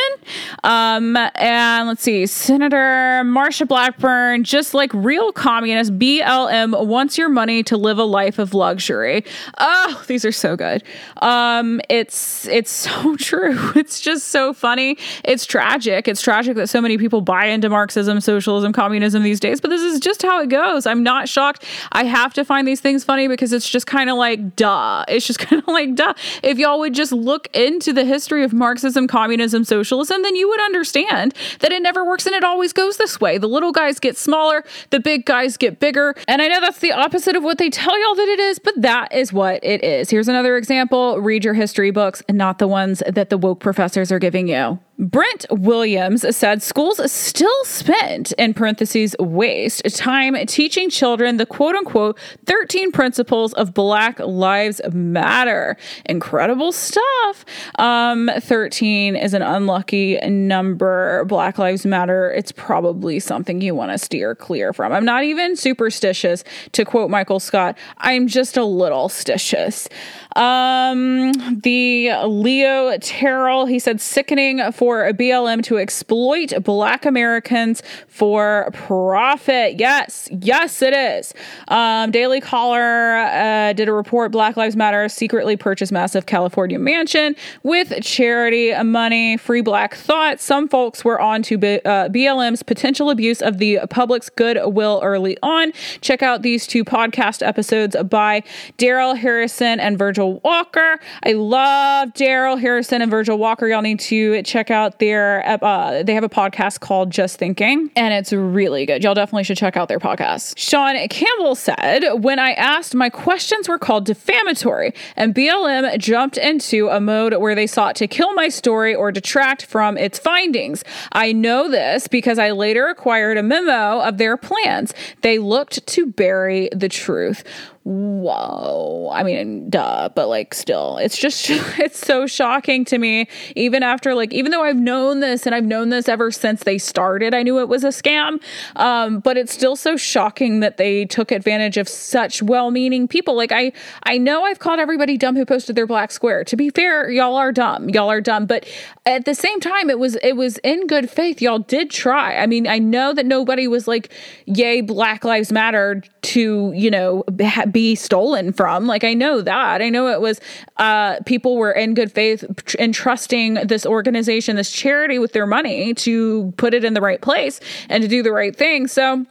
Um, 0.63 1.17
and 1.17 1.89
let's 1.89 2.03
see, 2.03 2.27
Senator 2.27 3.23
Marsha 3.25 3.67
Blackburn, 3.67 4.45
just 4.45 4.75
like 4.75 4.93
real 4.93 5.33
communists, 5.33 5.91
BLM 5.91 6.87
wants 6.87 7.17
your 7.17 7.31
money 7.31 7.63
to 7.63 7.79
live 7.79 7.99
a 7.99 8.05
life 8.05 8.39
of 8.39 8.53
luxury. 8.53 9.25
Oh, 9.57 10.05
these 10.07 10.25
are 10.27 10.33
so 10.33 10.55
good. 10.55 10.83
Um, 11.23 11.81
it's 11.89 12.47
it's 12.49 12.71
so 12.71 13.17
true. 13.19 13.57
It's 13.75 14.01
just 14.01 14.29
so 14.29 14.53
funny. 14.53 14.99
It's 15.25 15.47
tragic. 15.47 16.09
It's 16.09 16.21
tragic 16.21 16.57
that 16.57 16.69
so 16.69 16.83
many 16.83 16.99
people 16.99 17.23
buy 17.23 17.47
into 17.47 17.71
Marxism, 17.71 18.21
socialism, 18.21 18.73
communism 18.73 19.23
these 19.23 19.41
days, 19.41 19.61
but 19.61 19.71
this 19.71 19.81
is 19.81 19.99
just 19.99 20.21
how 20.21 20.43
it 20.43 20.51
goes. 20.51 20.85
I'm 20.85 21.03
not 21.03 21.29
shocked. 21.29 21.65
I 21.93 22.05
have 22.05 22.35
to 22.35 22.45
find 22.45 22.69
these 22.69 22.81
things 22.81 23.03
funny 23.03 23.29
because 23.29 23.55
it's 23.55 23.69
just 23.69 23.87
kind 23.87 24.11
of 24.11 24.19
like 24.19 24.57
duh. 24.57 25.07
It's 25.09 25.27
just 25.27 25.39
kind 25.47 25.63
of 25.63 25.69
like 25.69 25.95
duh. 25.95 26.13
If 26.43 26.59
y'all 26.59 26.81
would 26.81 26.95
just 26.95 27.13
look 27.13 27.30
into 27.55 27.93
the 27.93 28.05
history 28.05 28.45
of 28.45 28.53
Marxism, 28.53 29.07
communism, 29.07 29.65
socialism, 29.65 30.23
then 30.23 30.37
you 30.37 30.49
would 30.49 30.61
understand 30.61 31.35
that 31.61 31.73
it 31.73 31.83
never 31.83 32.05
works 32.05 32.27
and 32.27 32.35
it 32.35 32.45
always 32.45 32.73
goes 32.73 32.97
this 32.97 33.21
way. 33.21 33.39
The 33.39 33.49
little 33.49 33.73
guys 33.73 33.99
get 33.99 34.17
smaller, 34.17 34.65
the 34.91 35.01
big 35.01 35.25
guys 35.25 35.57
get 35.57 35.81
bigger. 35.81 36.15
And 36.29 36.43
I 36.43 36.49
know 36.49 36.61
that's 36.61 36.81
the 36.81 36.93
opposite 36.93 37.37
of 37.37 37.43
what 37.43 37.59
they 37.59 37.71
tell 37.71 38.01
y'all 38.01 38.15
that 38.15 38.29
it 38.29 38.41
is, 38.41 38.59
but 38.59 38.75
that 38.81 39.13
is 39.13 39.33
what 39.33 39.63
it 39.65 39.83
is. 39.85 40.11
Here's 40.11 40.29
another 40.29 40.57
example 40.57 41.21
read 41.21 41.45
your 41.45 41.55
history 41.55 41.91
books 41.91 42.23
and 42.29 42.37
not 42.37 42.59
the 42.59 42.69
ones 42.69 43.03
that 43.07 43.31
the 43.31 43.39
woke 43.39 43.61
professors 43.61 44.11
are 44.13 44.19
giving 44.19 44.49
you. 44.49 44.79
Brent 45.01 45.47
Williams 45.51 46.37
said 46.37 46.63
schools 46.63 47.01
still 47.11 47.65
spend, 47.65 48.35
in 48.37 48.53
parentheses, 48.53 49.17
waste 49.19 49.83
time 49.97 50.37
teaching 50.45 50.91
children 50.91 51.39
the 51.39 51.47
quote 51.47 51.75
unquote 51.75 52.19
13 52.45 52.93
principles 52.93 53.55
of 53.55 53.73
Black 53.73 54.19
Lives 54.19 54.79
Matter. 54.93 55.79
Incredible 56.05 56.71
stuff. 56.71 57.47
Um, 57.79 58.31
13 58.41 59.17
is 59.17 59.33
an 59.33 59.41
unlucky 59.41 60.19
number. 60.29 61.25
Black 61.25 61.57
Lives 61.57 61.87
Matter, 61.87 62.31
it's 62.33 62.53
probably 62.53 63.21
something 63.21 63.63
you 63.63 63.75
want 63.75 63.93
to 63.93 63.99
steer 63.99 64.35
clear 64.35 64.75
from. 64.75 64.93
I'm 64.93 65.07
not 65.07 65.25
even 65.25 65.57
superstitious, 65.57 66.45
to 66.73 66.85
quote 66.85 67.09
Michael 67.09 67.41
Scott. 67.41 67.79
I'm 67.97 68.27
just 68.27 68.59
a 68.59 68.65
little 68.65 69.09
stitious. 69.09 69.89
Um, 70.37 71.33
the 71.61 72.13
Leo 72.27 72.99
Terrell, 72.99 73.65
he 73.65 73.79
said, 73.79 73.99
sickening 74.01 74.61
for 74.73 74.90
a 74.99 75.13
BLM 75.15 75.63
to 75.65 75.79
exploit 75.79 76.53
Black 76.63 77.07
Americans 77.07 77.83
for 78.09 78.71
profit. 78.73 79.79
Yes, 79.79 80.29
yes, 80.31 80.83
it 80.83 80.93
is. 80.93 81.33
Um, 81.69 82.11
Daily 82.11 82.41
Caller 82.41 83.17
uh, 83.17 83.73
did 83.73 83.89
a 83.89 83.93
report 83.93 84.33
Black 84.33 84.57
Lives 84.57 84.77
Matter 84.77 85.09
secretly 85.09 85.57
purchased 85.57 85.93
massive 85.93 86.27
California 86.27 86.79
mansion 86.79 87.37
with 87.63 88.03
charity 88.03 88.73
money, 88.83 89.37
free 89.37 89.61
black 89.61 89.95
thought. 89.95 90.41
Some 90.41 90.69
folks 90.69 91.05
were 91.05 91.21
on 91.21 91.43
to 91.45 91.59
B- 91.59 91.81
uh, 91.85 92.09
BLM's 92.09 92.63
potential 92.63 93.11
abuse 93.11 93.41
of 93.41 93.59
the 93.59 93.81
public's 93.91 94.29
goodwill 94.29 95.01
early 95.03 95.37
on. 95.43 95.73
Check 96.01 96.23
out 96.23 96.43
these 96.43 96.67
two 96.67 96.85
podcast 96.85 97.47
episodes 97.47 97.97
by 98.09 98.43
Darrell 98.77 99.15
Harrison 99.15 99.79
and 99.81 99.99
Virgil 99.99 100.41
Walker. 100.41 100.99
I 101.25 101.33
love 101.33 102.13
Darrell 102.15 102.57
Harrison 102.57 103.03
and 103.03 103.11
Virgil 103.11 103.39
Walker. 103.39 103.67
Y'all 103.69 103.83
need 103.83 104.01
to 104.01 104.43
check 104.43 104.71
out 104.71 104.80
their, 104.89 105.45
uh, 105.63 106.03
they 106.03 106.15
have 106.15 106.25
a 106.25 106.29
podcast 106.29 106.81
called 106.81 107.11
Just 107.11 107.39
Thinking, 107.39 107.91
and 107.95 108.15
it's 108.15 108.33
really 108.33 108.87
good. 108.87 109.03
Y'all 109.05 109.15
definitely 109.15 109.45
should 109.45 109.57
check 109.57 109.77
out 109.77 109.89
their 109.89 109.99
podcast. 109.99 110.55
Sean 110.57 110.97
Campbell 111.09 111.55
said, 111.55 112.09
When 112.15 112.39
I 112.39 112.53
asked, 112.53 112.95
my 112.95 113.11
questions 113.11 113.69
were 113.69 113.79
called 113.79 114.07
defamatory, 114.07 114.95
and 115.17 115.35
BLM 115.35 115.99
jumped 115.99 116.37
into 116.37 116.89
a 116.89 117.01
mode 117.01 117.35
where 117.37 117.55
they 117.55 117.67
sought 117.67 117.97
to 117.97 118.07
kill 118.07 118.33
my 118.35 118.49
story 118.49 118.95
or 118.95 119.13
detract 119.13 119.67
from 119.67 119.97
its 119.97 120.19
findings. 120.19 120.85
I 121.13 121.33
know 121.33 121.69
this 121.69 122.09
because 122.09 122.39
I 122.39 122.51
later 122.53 122.89
acquired 122.89 123.37
a 123.37 123.43
memo 123.43 124.01
of 124.01 124.19
their 124.19 124.37
plans. 124.37 124.95
They 125.23 125.39
looked 125.39 125.87
to 125.87 126.07
bury 126.07 126.69
the 126.73 126.89
truth 126.89 127.45
whoa. 127.83 129.09
I 129.11 129.23
mean 129.23 129.71
duh 129.71 130.11
but 130.15 130.29
like 130.29 130.53
still 130.53 130.99
it's 130.99 131.17
just 131.17 131.49
it's 131.51 131.99
so 131.99 132.27
shocking 132.27 132.85
to 132.87 132.99
me. 132.99 133.27
Even 133.57 133.83
after 133.83 134.15
like 134.15 134.33
even 134.35 134.53
though 134.53 134.63
i've 134.63 134.77
known 134.77 135.21
this 135.21 135.47
and 135.47 135.55
i've 135.55 135.65
known 135.65 135.89
this 135.89 136.09
ever 136.09 136.31
since 136.31 136.65
they 136.65 136.77
started 136.77 137.33
i 137.35 137.43
knew 137.43 137.59
it 137.59 137.69
was 137.69 137.83
a 137.83 137.89
scam 137.89 138.41
um, 138.77 139.21
but 139.21 139.37
it's 139.37 139.53
still 139.53 139.77
so 139.77 139.97
shocking 139.97 140.61
that 140.61 140.77
they 140.77 141.07
took 141.07 141.33
advantage 141.33 141.77
of 141.77 141.89
such 141.89 142.43
well-meaning 142.43 143.09
people. 143.09 143.35
Like 143.35 143.53
i 143.53 143.73
i 144.03 144.19
know 144.19 144.45
i've 144.45 144.59
called 144.59 144.79
everybody 144.79 145.17
dumb 145.17 145.37
who 145.37 145.47
posted 145.47 145.75
their 145.75 145.87
black 145.87 146.11
square. 146.11 146.45
To 146.45 146.57
be 146.57 146.69
fair 146.71 147.11
y'all 147.11 147.37
are 147.37 147.53
dumb. 147.53 147.89
Y'all 147.89 148.11
are 148.11 148.21
dumb. 148.21 148.45
But 148.45 148.69
at 149.07 149.25
the 149.25 149.35
same 149.35 149.59
time 149.59 149.89
it 149.89 149.99
was 149.99 150.17
it 150.17 150.37
was 150.37 150.59
in 150.59 150.87
good 150.87 151.09
faith. 151.09 151.41
Y'all 151.41 151.61
did 151.61 151.91
try. 151.91 152.37
I 152.37 152.47
mean 152.47 152.67
i 152.67 152.79
know 152.79 153.15
that 153.15 153.25
nobody 153.25 153.67
was 153.67 153.89
like 153.89 154.13
yay 154.45 154.83
black 154.83 155.25
lives 155.25 155.51
matter 155.51 156.03
to 156.23 156.73
you 156.75 156.91
know 156.91 157.25
be 157.73 157.95
stolen 157.95 158.53
from. 158.53 158.87
Like 158.87 159.05
I 159.05 159.15
know 159.15 159.41
that. 159.41 159.83
I 159.83 159.89
know 159.89 160.09
it 160.09 160.21
was 160.21 160.41
uh, 160.77 161.21
people 161.27 161.57
were 161.57 161.73
in 161.73 161.95
good 161.95 162.13
faith 162.13 162.45
entrusting 162.79 163.55
this 163.55 163.87
organization, 163.87 164.57
this 164.57 164.71
charity 164.71 165.19
with 165.19 165.33
their 165.33 165.47
money 165.47 165.95
to 165.95 166.53
put 166.57 166.75
it 166.75 166.85
in 166.85 166.95
the 166.95 167.01
right 167.01 167.21
place 167.21 167.61
and 167.89 168.03
to 168.03 168.09
do 168.09 168.23
the 168.23 168.33
right 168.33 168.55
thing. 168.55 168.87
So 168.87 169.27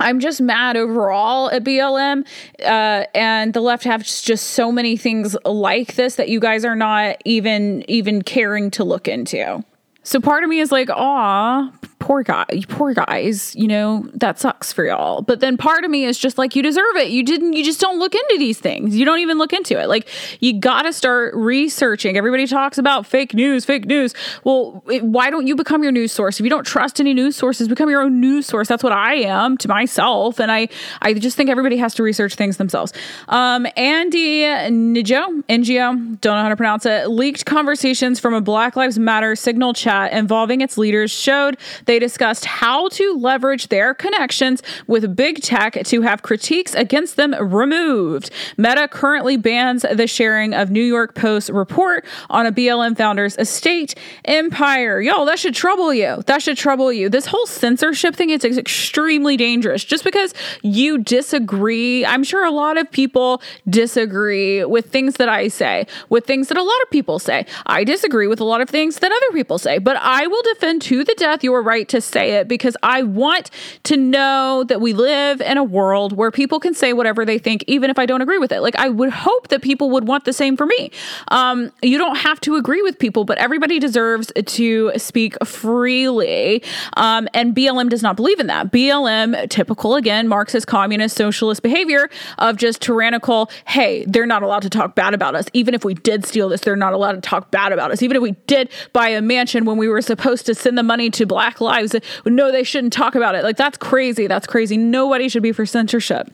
I'm 0.00 0.20
just 0.20 0.40
mad 0.40 0.76
overall 0.76 1.50
at 1.50 1.64
BLM, 1.64 2.24
uh, 2.60 3.04
and 3.14 3.52
the 3.52 3.60
left 3.60 3.84
have 3.84 4.04
just 4.04 4.50
so 4.50 4.70
many 4.70 4.96
things 4.96 5.36
like 5.44 5.94
this 5.96 6.14
that 6.16 6.28
you 6.28 6.38
guys 6.38 6.64
are 6.64 6.76
not 6.76 7.16
even 7.24 7.84
even 7.88 8.22
caring 8.22 8.70
to 8.72 8.84
look 8.84 9.08
into. 9.08 9.64
So 10.04 10.20
part 10.20 10.44
of 10.44 10.48
me 10.48 10.60
is 10.60 10.72
like, 10.72 10.88
aw, 10.88 11.70
poor 12.08 12.22
guy, 12.22 12.46
poor 12.70 12.94
guys, 12.94 13.54
you 13.54 13.68
know, 13.68 14.08
that 14.14 14.38
sucks 14.38 14.72
for 14.72 14.86
y'all. 14.86 15.20
But 15.20 15.40
then 15.40 15.58
part 15.58 15.84
of 15.84 15.90
me 15.90 16.06
is 16.06 16.18
just 16.18 16.38
like, 16.38 16.56
you 16.56 16.62
deserve 16.62 16.96
it. 16.96 17.10
You 17.10 17.22
didn't, 17.22 17.52
you 17.52 17.62
just 17.62 17.80
don't 17.80 17.98
look 17.98 18.14
into 18.14 18.36
these 18.38 18.58
things. 18.58 18.96
You 18.96 19.04
don't 19.04 19.18
even 19.18 19.36
look 19.36 19.52
into 19.52 19.78
it. 19.78 19.90
Like, 19.90 20.08
you 20.40 20.58
got 20.58 20.84
to 20.84 20.92
start 20.94 21.34
researching. 21.34 22.16
Everybody 22.16 22.46
talks 22.46 22.78
about 22.78 23.04
fake 23.04 23.34
news, 23.34 23.66
fake 23.66 23.84
news. 23.84 24.14
Well, 24.42 24.82
it, 24.88 25.04
why 25.04 25.28
don't 25.28 25.46
you 25.46 25.54
become 25.54 25.82
your 25.82 25.92
news 25.92 26.10
source? 26.10 26.40
If 26.40 26.44
you 26.44 26.48
don't 26.48 26.64
trust 26.64 26.98
any 26.98 27.12
news 27.12 27.36
sources, 27.36 27.68
become 27.68 27.90
your 27.90 28.00
own 28.00 28.22
news 28.22 28.46
source. 28.46 28.68
That's 28.68 28.82
what 28.82 28.94
I 28.94 29.16
am 29.16 29.58
to 29.58 29.68
myself. 29.68 30.40
And 30.40 30.50
I, 30.50 30.68
I 31.02 31.12
just 31.12 31.36
think 31.36 31.50
everybody 31.50 31.76
has 31.76 31.92
to 31.96 32.02
research 32.02 32.36
things 32.36 32.56
themselves. 32.56 32.94
Um, 33.28 33.66
Andy 33.76 34.44
Ngo, 34.44 35.44
NGO, 35.44 36.20
don't 36.22 36.36
know 36.36 36.42
how 36.42 36.48
to 36.48 36.56
pronounce 36.56 36.86
it, 36.86 37.10
leaked 37.10 37.44
conversations 37.44 38.18
from 38.18 38.32
a 38.32 38.40
Black 38.40 38.76
Lives 38.76 38.98
Matter 38.98 39.36
signal 39.36 39.74
chat 39.74 40.14
involving 40.14 40.62
its 40.62 40.78
leaders 40.78 41.10
showed 41.10 41.58
they 41.84 41.97
they 41.98 42.06
discussed 42.06 42.44
how 42.44 42.88
to 42.90 43.16
leverage 43.18 43.68
their 43.68 43.92
connections 43.92 44.62
with 44.86 45.16
big 45.16 45.42
tech 45.42 45.74
to 45.84 46.02
have 46.02 46.22
critiques 46.22 46.72
against 46.74 47.16
them 47.16 47.34
removed. 47.34 48.30
Meta 48.56 48.86
currently 48.86 49.36
bans 49.36 49.84
the 49.92 50.06
sharing 50.06 50.54
of 50.54 50.70
New 50.70 50.82
York 50.82 51.16
Post 51.16 51.48
report 51.48 52.06
on 52.30 52.46
a 52.46 52.52
BLM 52.52 52.96
founder's 52.96 53.36
estate 53.36 53.96
empire. 54.26 55.00
Yo, 55.00 55.24
that 55.24 55.40
should 55.40 55.56
trouble 55.56 55.92
you. 55.92 56.22
That 56.26 56.40
should 56.40 56.56
trouble 56.56 56.92
you. 56.92 57.08
This 57.08 57.26
whole 57.26 57.46
censorship 57.46 58.14
thing 58.14 58.30
is 58.30 58.44
extremely 58.44 59.36
dangerous. 59.36 59.82
Just 59.82 60.04
because 60.04 60.34
you 60.62 60.98
disagree, 60.98 62.06
I'm 62.06 62.22
sure 62.22 62.44
a 62.44 62.52
lot 62.52 62.78
of 62.78 62.88
people 62.92 63.42
disagree 63.68 64.64
with 64.64 64.90
things 64.92 65.14
that 65.14 65.28
I 65.28 65.48
say, 65.48 65.88
with 66.10 66.26
things 66.26 66.46
that 66.46 66.58
a 66.58 66.62
lot 66.62 66.82
of 66.82 66.90
people 66.90 67.18
say. 67.18 67.44
I 67.66 67.82
disagree 67.82 68.28
with 68.28 68.40
a 68.40 68.44
lot 68.44 68.60
of 68.60 68.70
things 68.70 69.00
that 69.00 69.10
other 69.10 69.32
people 69.32 69.58
say, 69.58 69.78
but 69.78 69.96
I 69.96 70.28
will 70.28 70.42
defend 70.54 70.82
to 70.82 71.02
the 71.02 71.14
death 71.16 71.42
your 71.42 71.62
right 71.62 71.77
to 71.84 72.00
say 72.00 72.32
it 72.32 72.48
because 72.48 72.76
I 72.82 73.02
want 73.02 73.50
to 73.84 73.96
know 73.96 74.64
that 74.64 74.80
we 74.80 74.92
live 74.92 75.40
in 75.40 75.58
a 75.58 75.64
world 75.64 76.12
where 76.12 76.30
people 76.30 76.60
can 76.60 76.74
say 76.74 76.92
whatever 76.92 77.24
they 77.24 77.38
think, 77.38 77.64
even 77.66 77.90
if 77.90 77.98
I 77.98 78.06
don't 78.06 78.22
agree 78.22 78.38
with 78.38 78.52
it. 78.52 78.60
Like, 78.60 78.76
I 78.76 78.88
would 78.88 79.10
hope 79.10 79.48
that 79.48 79.62
people 79.62 79.90
would 79.90 80.06
want 80.06 80.24
the 80.24 80.32
same 80.32 80.56
for 80.56 80.66
me. 80.66 80.90
Um, 81.28 81.70
you 81.82 81.98
don't 81.98 82.16
have 82.16 82.40
to 82.42 82.56
agree 82.56 82.82
with 82.82 82.98
people, 82.98 83.24
but 83.24 83.38
everybody 83.38 83.78
deserves 83.78 84.32
to 84.44 84.92
speak 84.96 85.36
freely. 85.44 86.62
Um, 86.96 87.28
and 87.34 87.54
BLM 87.54 87.88
does 87.88 88.02
not 88.02 88.16
believe 88.16 88.40
in 88.40 88.46
that. 88.48 88.72
BLM, 88.72 89.48
typical 89.48 89.94
again, 89.94 90.28
Marxist, 90.28 90.66
communist, 90.66 91.16
socialist 91.16 91.62
behavior 91.62 92.08
of 92.38 92.56
just 92.56 92.82
tyrannical, 92.82 93.50
hey, 93.66 94.04
they're 94.06 94.26
not 94.26 94.42
allowed 94.42 94.62
to 94.62 94.70
talk 94.70 94.94
bad 94.94 95.14
about 95.14 95.34
us. 95.34 95.46
Even 95.52 95.74
if 95.74 95.84
we 95.84 95.94
did 95.94 96.24
steal 96.24 96.48
this, 96.48 96.60
they're 96.62 96.76
not 96.76 96.92
allowed 96.92 97.12
to 97.12 97.20
talk 97.20 97.50
bad 97.50 97.72
about 97.72 97.90
us. 97.90 98.02
Even 98.02 98.16
if 98.16 98.22
we 98.22 98.32
did 98.46 98.70
buy 98.92 99.08
a 99.08 99.20
mansion 99.20 99.64
when 99.64 99.76
we 99.76 99.88
were 99.88 100.02
supposed 100.02 100.46
to 100.46 100.54
send 100.54 100.78
the 100.78 100.82
money 100.82 101.10
to 101.10 101.26
Black 101.26 101.60
Lives 101.60 101.67
lives. 101.68 101.94
No, 102.24 102.50
they 102.50 102.64
shouldn't 102.64 102.92
talk 102.92 103.14
about 103.14 103.34
it. 103.34 103.44
Like, 103.44 103.56
that's 103.56 103.78
crazy. 103.78 104.26
That's 104.26 104.46
crazy. 104.46 104.76
Nobody 104.76 105.28
should 105.28 105.42
be 105.42 105.52
for 105.52 105.66
censorship. 105.66 106.32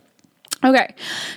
Okay. 0.64 0.94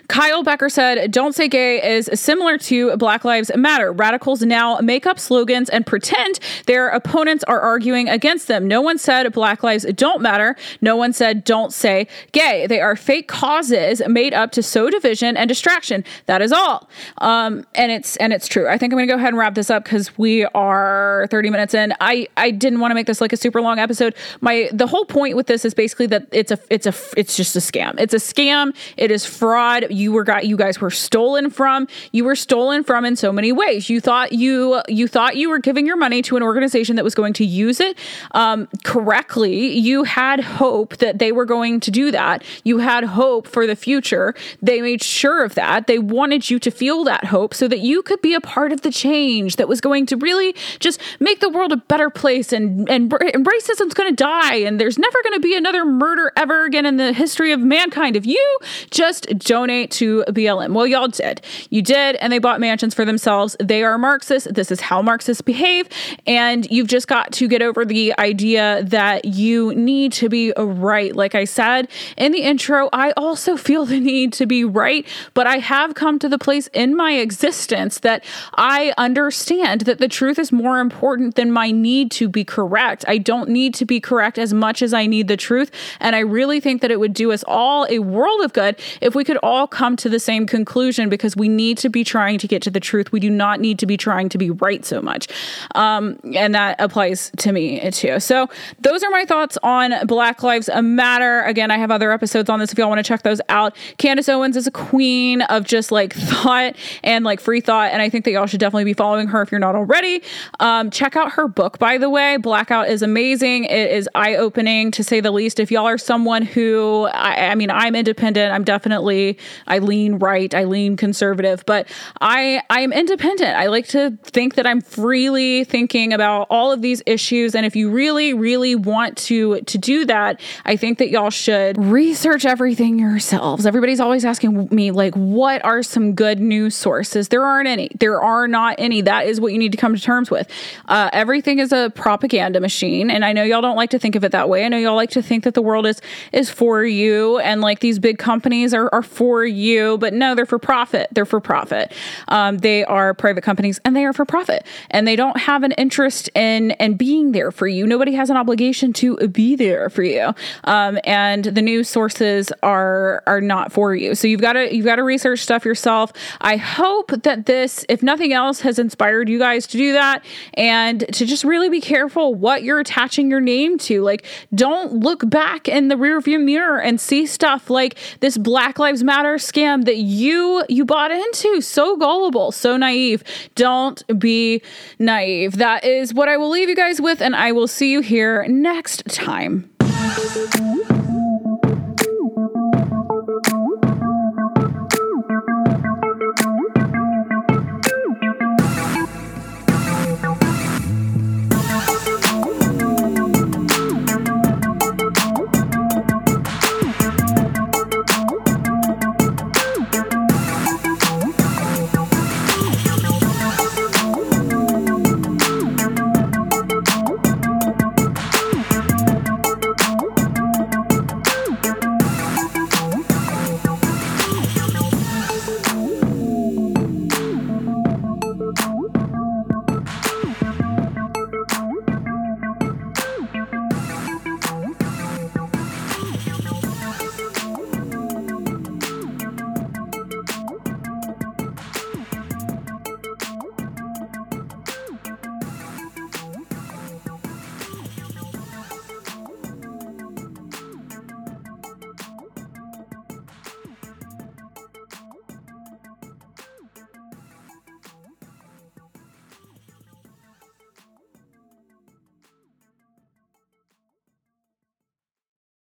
Kyle 0.07 0.41
Becker 0.41 0.69
said, 0.69 1.11
Don't 1.11 1.35
say 1.35 1.49
gay 1.49 1.97
is 1.97 2.09
similar 2.13 2.57
to 2.59 2.95
Black 2.95 3.25
Lives 3.25 3.51
Matter. 3.55 3.91
Radicals 3.91 4.41
now 4.41 4.79
make 4.79 5.05
up 5.05 5.19
slogans 5.19 5.69
and 5.69 5.85
pretend 5.85 6.39
their 6.65 6.87
opponents 6.87 7.43
are 7.43 7.59
arguing 7.59 8.07
against 8.07 8.47
them. 8.47 8.67
No 8.69 8.81
one 8.81 8.97
said 8.97 9.31
Black 9.33 9.63
Lives 9.63 9.85
don't 9.95 10.21
matter. 10.21 10.55
No 10.79 10.95
one 10.95 11.11
said 11.11 11.43
don't 11.43 11.73
say 11.73 12.07
gay. 12.31 12.67
They 12.67 12.79
are 12.79 12.95
fake 12.95 13.27
causes 13.27 14.01
made 14.07 14.33
up 14.33 14.53
to 14.53 14.63
sow 14.63 14.89
division 14.89 15.35
and 15.35 15.49
distraction. 15.49 16.05
That 16.27 16.41
is 16.41 16.53
all. 16.53 16.89
Um, 17.17 17.65
and 17.75 17.91
it's 17.91 18.15
and 18.17 18.31
it's 18.31 18.47
true. 18.47 18.69
I 18.69 18.77
think 18.77 18.93
I'm 18.93 18.97
gonna 18.97 19.07
go 19.07 19.15
ahead 19.15 19.29
and 19.29 19.37
wrap 19.37 19.55
this 19.55 19.69
up 19.69 19.83
because 19.83 20.17
we 20.17 20.45
are 20.45 21.27
30 21.31 21.49
minutes 21.49 21.73
in. 21.73 21.93
I, 21.99 22.27
I 22.37 22.51
didn't 22.51 22.79
want 22.79 22.91
to 22.91 22.95
make 22.95 23.07
this 23.07 23.19
like 23.19 23.33
a 23.33 23.37
super 23.37 23.61
long 23.61 23.77
episode. 23.77 24.15
My 24.39 24.69
the 24.71 24.87
whole 24.87 25.05
point 25.05 25.35
with 25.35 25.47
this 25.47 25.65
is 25.65 25.73
basically 25.73 26.07
that 26.07 26.27
it's 26.31 26.51
a 26.51 26.59
it's 26.69 26.85
a 26.87 26.93
it's 27.17 27.35
just 27.35 27.57
a 27.57 27.59
scam. 27.59 27.99
It's 27.99 28.13
a 28.13 28.17
scam. 28.17 28.73
It 28.95 29.11
is 29.11 29.16
is 29.17 29.25
fraud. 29.25 29.88
You 29.89 30.12
were 30.12 30.23
got 30.23 30.45
you 30.45 30.56
guys 30.56 30.80
were 30.80 30.91
stolen 30.91 31.49
from. 31.49 31.88
You 32.12 32.23
were 32.23 32.36
stolen 32.36 32.84
from 32.84 33.03
in 33.03 33.15
so 33.15 33.32
many 33.32 33.51
ways. 33.51 33.89
You 33.89 33.99
thought 33.99 34.32
you 34.32 34.82
you 34.88 35.08
thought 35.08 35.36
you 35.36 35.49
were 35.49 35.60
giving 35.60 35.86
your 35.88 35.97
money 35.97 36.21
to 36.23 36.38
an 36.38 36.43
organization 36.43 36.95
that 36.97 37.03
was 37.03 37.15
going 37.15 37.34
to 37.34 37.45
use 37.45 37.80
it 37.80 37.97
um, 38.32 38.67
correctly. 38.84 39.77
You 39.77 40.03
had 40.03 40.39
hope 40.39 40.97
that 40.97 41.17
they 41.17 41.32
were 41.32 41.45
going 41.45 41.80
to 41.82 41.91
do 41.91 42.12
that. 42.12 42.43
You 42.63 42.77
had 42.77 43.03
hope 43.03 43.47
for 43.47 43.65
the 43.65 43.75
future. 43.75 44.36
They 44.62 44.82
made 44.82 45.01
sure 45.01 45.43
of 45.43 45.56
that. 45.56 45.88
They 45.88 45.99
wanted 45.99 46.49
you 46.49 46.60
to 46.60 46.71
feel 46.71 47.03
that 47.06 47.25
hope 47.25 47.53
so 47.53 47.67
that 47.67 47.80
you 47.80 48.03
could 48.03 48.21
be 48.21 48.36
a 48.36 48.41
part 48.41 48.71
of 48.71 48.82
the 48.82 48.91
change 48.91 49.56
that 49.56 49.67
was 49.67 49.82
going 49.82 50.06
to 50.08 50.15
really 50.17 50.56
just 50.80 51.01
make 51.19 51.39
the 51.39 51.49
world 51.49 51.71
a 51.71 51.77
better 51.77 52.10
place. 52.10 52.53
And 52.53 52.88
and, 52.88 53.12
and 53.12 53.45
racism's 53.45 53.95
going 53.95 54.10
to 54.10 54.15
die. 54.15 54.58
And 54.67 54.80
there's 54.80 54.99
never 54.99 55.17
going 55.23 55.34
to 55.34 55.39
be 55.39 55.56
another 55.56 55.84
murder 55.86 56.32
ever 56.36 56.65
again 56.65 56.86
in 56.86 56.97
the 56.97 57.13
history 57.13 57.51
of 57.51 57.60
mankind. 57.60 58.15
If 58.15 58.25
you 58.25 58.45
just 58.91 59.07
just 59.08 59.39
donate 59.39 59.89
to 59.89 60.24
BLM. 60.28 60.74
Well, 60.74 60.86
y'all 60.86 61.08
did. 61.08 61.41
You 61.70 61.82
did, 61.82 62.17
and 62.17 62.32
they 62.34 62.39
bought 62.39 62.60
mansions 62.60 62.93
for 62.93 63.06
themselves. 63.06 63.56
They 63.60 63.84
are 63.84 63.98
Marxists. 63.98 64.50
This 64.52 64.70
is 64.70 64.82
how 64.82 65.02
Marxists 65.02 65.41
behave. 65.41 65.88
And 66.26 66.70
you've 66.70 66.88
just 66.88 67.08
got 67.08 67.32
to 67.34 67.48
get 67.48 67.62
over 67.62 67.86
the 67.86 68.13
idea 68.20 68.84
that 68.84 69.24
you 69.24 69.74
need 69.76 70.12
to 70.13 70.28
be 70.28 70.52
right. 70.58 71.15
Like 71.15 71.36
I 71.36 71.46
said 71.46 71.88
in 72.17 72.34
the 72.34 72.41
intro, 72.41 72.89
I 72.91 73.12
also 73.12 73.56
feel 73.56 73.86
the 73.86 74.00
need 74.00 74.34
to 74.34 74.46
be 74.46 74.65
right, 74.65 75.08
but 75.34 75.48
I 75.48 75.58
have 75.58 75.96
come 75.96 76.20
to 76.20 76.28
the 76.28 76.38
place 76.38 76.67
in 76.74 76.96
my 76.96 77.13
existence 77.13 78.00
that 78.00 78.26
I 78.56 78.93
understand 78.98 79.82
that 79.82 80.00
the 80.00 80.10
truth 80.10 80.38
is 80.38 80.52
more 80.52 80.80
important 80.80 81.36
than 81.36 81.52
my 81.52 81.72
need 81.72 82.12
to 82.12 82.28
be 82.28 82.43
correct. 82.43 83.06
I 83.08 83.17
don't 83.17 83.50
need 83.50 83.74
to 83.76 83.86
be 83.86 84.02
correct 84.02 84.38
as 84.38 84.54
much 84.54 84.82
as 84.82 84.93
I 84.93 85.06
need 85.06 85.30
the 85.30 85.38
truth. 85.38 85.72
And 86.02 86.15
I 86.15 86.20
really 86.20 86.60
think 86.60 86.82
that 86.82 86.91
it 86.91 87.00
would 87.00 87.13
do 87.13 87.32
us 87.32 87.43
all 87.48 87.88
a 87.89 88.00
world 88.00 88.41
of 88.41 88.52
good 88.52 88.76
if 89.02 89.15
we 89.15 89.23
could 89.23 89.38
all 89.38 89.67
come 89.67 89.95
to 89.97 90.10
the 90.10 90.19
same 90.19 90.45
conclusion 90.45 91.10
because 91.10 91.36
we 91.36 91.50
need 91.50 91.78
to 91.80 91.89
be 91.89 92.04
trying 92.04 92.38
to 92.39 92.47
get 92.47 92.62
to 92.63 92.69
the 92.69 92.80
truth. 92.80 93.12
We 93.12 93.19
do 93.19 93.30
not 93.30 93.60
need 93.60 93.80
to 93.80 93.86
be 93.86 93.97
trying 93.97 94.30
to 94.30 94.38
be 94.38 94.50
right 94.50 94.86
so 94.86 95.02
much. 95.02 95.28
Um, 95.76 96.19
and 96.36 96.54
that 96.56 96.76
applies 96.80 97.32
to 97.38 97.52
me 97.52 97.91
too. 97.91 98.19
So 98.19 98.47
those 98.80 99.04
are 99.04 99.10
my 99.10 99.26
thoughts 99.26 99.58
on 99.63 99.93
Black 100.08 100.43
Lives 100.43 100.69
Matter. 100.82 101.41
Again, 101.43 101.71
I 101.71 101.78
have 101.78 101.91
other 101.91 102.12
episodes 102.12 102.50
on 102.50 102.60
this 102.60 102.71
if 102.71 102.78
y'all 102.78 102.89
want 102.89 103.00
to 103.00 103.04
check 103.04 103.23
those 103.23 103.41
out. 103.50 103.76
Candace 103.97 104.30
Owens 104.30 104.56
is 104.56 104.67
a 104.67 104.71
queen 104.71 105.41
of 105.43 105.65
just 105.65 105.91
like 105.91 106.13
thought 106.15 106.76
and 107.04 107.26
like 107.26 107.39
free 107.39 107.62
thought. 107.62 107.91
And 107.91 108.02
I 108.02 108.10
think 108.10 108.26
that 108.26 108.32
y'all 108.32 108.47
should 108.47 108.60
definitely 108.60 108.86
be 108.86 108.93
following 108.93 109.28
her 109.28 109.41
if 109.41 109.52
you're 109.52 109.60
not 109.60 109.76
already. 109.76 110.21
Um, 110.60 110.89
check 110.89 111.15
out 111.15 111.32
her 111.34 111.47
book, 111.47 111.80
by 111.80 111.97
the 111.97 112.10
way. 112.10 112.38
Blackout 112.38 112.89
is 112.89 113.02
amazing. 113.02 113.65
It 113.65 113.91
is 113.91 114.10
eye 114.15 114.36
opening 114.36 114.91
to 114.91 115.04
say 115.04 115.19
the 115.19 115.32
least. 115.32 115.60
If 115.60 115.71
y'all 115.71 115.88
are 115.88 115.97
someone 115.97 116.43
who, 116.43 117.08
I, 117.13 117.50
I 117.50 117.56
mean, 117.56 117.69
I'm 117.69 117.95
independent, 117.95 118.54
I'm 118.54 118.63
definitely 118.63 118.76
definitely 118.77 119.39
I 119.65 119.79
lean 119.79 120.19
right, 120.19 120.53
I 120.53 120.65
lean 120.65 120.97
conservative, 120.97 121.63
but 121.65 121.87
I 122.21 122.61
I 122.69 122.81
am 122.81 122.93
independent. 122.93 123.57
I 123.57 123.67
like 123.67 123.87
to 123.87 124.15
think 124.21 124.53
that 124.53 124.67
I'm 124.67 124.81
freely 124.81 125.63
thinking 125.63 126.13
about 126.13 126.45
all 126.51 126.71
of 126.71 126.83
these 126.83 127.01
issues 127.07 127.55
and 127.55 127.65
if 127.65 127.75
you 127.75 127.89
really 127.89 128.35
really 128.35 128.75
want 128.75 129.17
to 129.29 129.61
to 129.61 129.77
do 129.79 130.05
that, 130.05 130.39
I 130.65 130.75
think 130.75 130.99
that 130.99 131.09
y'all 131.09 131.31
should 131.31 131.83
research 131.83 132.45
everything 132.45 132.99
yourselves. 132.99 133.65
Everybody's 133.65 133.99
always 133.99 134.23
asking 134.23 134.69
me 134.69 134.91
like 134.91 135.15
what 135.15 135.65
are 135.65 135.81
some 135.81 136.13
good 136.13 136.39
news 136.39 136.75
sources? 136.75 137.29
There 137.29 137.43
aren't 137.43 137.67
any. 137.67 137.89
There 137.99 138.21
are 138.21 138.47
not 138.47 138.75
any. 138.77 139.01
That 139.01 139.25
is 139.25 139.41
what 139.41 139.53
you 139.53 139.57
need 139.57 139.71
to 139.71 139.77
come 139.79 139.95
to 139.95 140.01
terms 140.01 140.29
with. 140.29 140.47
Uh, 140.87 141.09
everything 141.13 141.57
is 141.57 141.71
a 141.71 141.91
propaganda 141.95 142.59
machine 142.59 143.09
and 143.09 143.25
I 143.25 143.33
know 143.33 143.43
y'all 143.43 143.61
don't 143.61 143.75
like 143.75 143.89
to 143.89 143.99
think 143.99 144.15
of 144.15 144.23
it 144.23 144.33
that 144.33 144.49
way. 144.49 144.65
I 144.65 144.69
know 144.69 144.77
y'all 144.77 144.95
like 144.95 145.09
to 145.11 145.23
think 145.23 145.45
that 145.45 145.55
the 145.55 145.63
world 145.63 145.87
is 145.87 145.99
is 146.31 146.51
for 146.51 146.83
you 146.83 147.39
and 147.39 147.61
like 147.61 147.79
these 147.79 147.97
big 147.97 148.19
companies 148.19 148.66
are, 148.73 148.89
are 148.93 149.01
for 149.01 149.45
you, 149.45 149.97
but 149.97 150.13
no, 150.13 150.36
they're 150.36 150.45
for 150.45 150.60
profit. 150.60 151.10
They're 151.12 151.25
for 151.25 151.39
profit. 151.39 151.91
Um, 152.27 152.58
they 152.60 152.84
are 152.86 153.13
private 153.13 153.43
companies 153.43 153.80
and 153.86 153.95
they 153.95 154.06
are 154.06 154.13
for 154.13 154.25
profit, 154.25 154.65
and 154.89 155.08
they 155.08 155.15
don't 155.15 155.38
have 155.38 155.63
an 155.63 155.71
interest 155.73 156.30
in 156.36 156.71
in 156.71 156.95
being 156.95 157.32
there 157.32 157.51
for 157.51 157.67
you. 157.67 157.86
Nobody 157.86 158.13
has 158.13 158.30
an 158.30 158.38
obligation 158.38 158.93
to 158.93 159.15
be 159.27 159.56
there 159.56 159.89
for 159.89 160.03
you, 160.03 160.34
um, 160.63 160.99
and 161.03 161.45
the 161.45 161.62
news 161.62 161.89
sources 161.89 162.51
are 162.63 163.23
are 163.27 163.41
not 163.41 163.71
for 163.71 163.95
you. 163.95 164.15
So 164.15 164.27
you've 164.27 164.41
got 164.41 164.53
to 164.53 164.73
you've 164.73 164.86
got 164.86 164.97
to 164.97 165.03
research 165.03 165.39
stuff 165.39 165.65
yourself. 165.65 166.13
I 166.41 166.58
hope 166.58 167.12
that 167.23 167.45
this, 167.45 167.86
if 167.89 168.03
nothing 168.03 168.34
else, 168.34 168.62
has 168.62 168.80
inspired 168.80 169.30
you 169.30 169.39
guys 169.39 169.67
to 169.67 169.77
do 169.77 169.93
that 169.93 170.23
and 170.53 171.01
to 171.13 171.25
just 171.25 171.43
really 171.43 171.69
be 171.69 171.82
careful 171.82 172.36
what 172.36 172.63
you're 172.63 172.80
attaching 172.80 173.30
your 173.30 173.41
name 173.41 173.77
to. 173.80 174.01
Like, 174.01 174.25
don't 174.53 174.93
look 174.93 175.27
back 175.30 175.67
in 175.67 175.88
the 175.88 175.95
rearview 175.95 176.43
mirror 176.43 176.80
and 176.80 176.99
see 176.99 177.25
stuff 177.25 177.69
like 177.69 177.97
this 178.19 178.38
Black 178.58 178.80
Lives 178.80 179.04
Matter 179.04 179.36
scam 179.36 179.86
that 179.86 179.98
you 179.98 180.65
you 180.67 180.84
bought 180.84 181.12
into. 181.12 181.62
So 181.62 181.96
gullible, 181.96 182.52
so 182.52 182.76
naive. 182.76 183.24
Don't 183.54 184.02
be 184.17 184.63
naive. 184.98 185.58
That 185.58 185.84
is 185.84 186.12
what 186.12 186.28
I 186.28 186.38
will 186.38 186.50
leave 186.50 186.67
you 186.67 186.76
guys 186.76 187.00
with 187.00 187.22
and 187.22 187.36
I 187.36 187.52
will 187.52 187.67
see 187.67 187.91
you 187.91 188.02
here 188.02 188.48
next 188.48 189.06
time. 189.06 189.70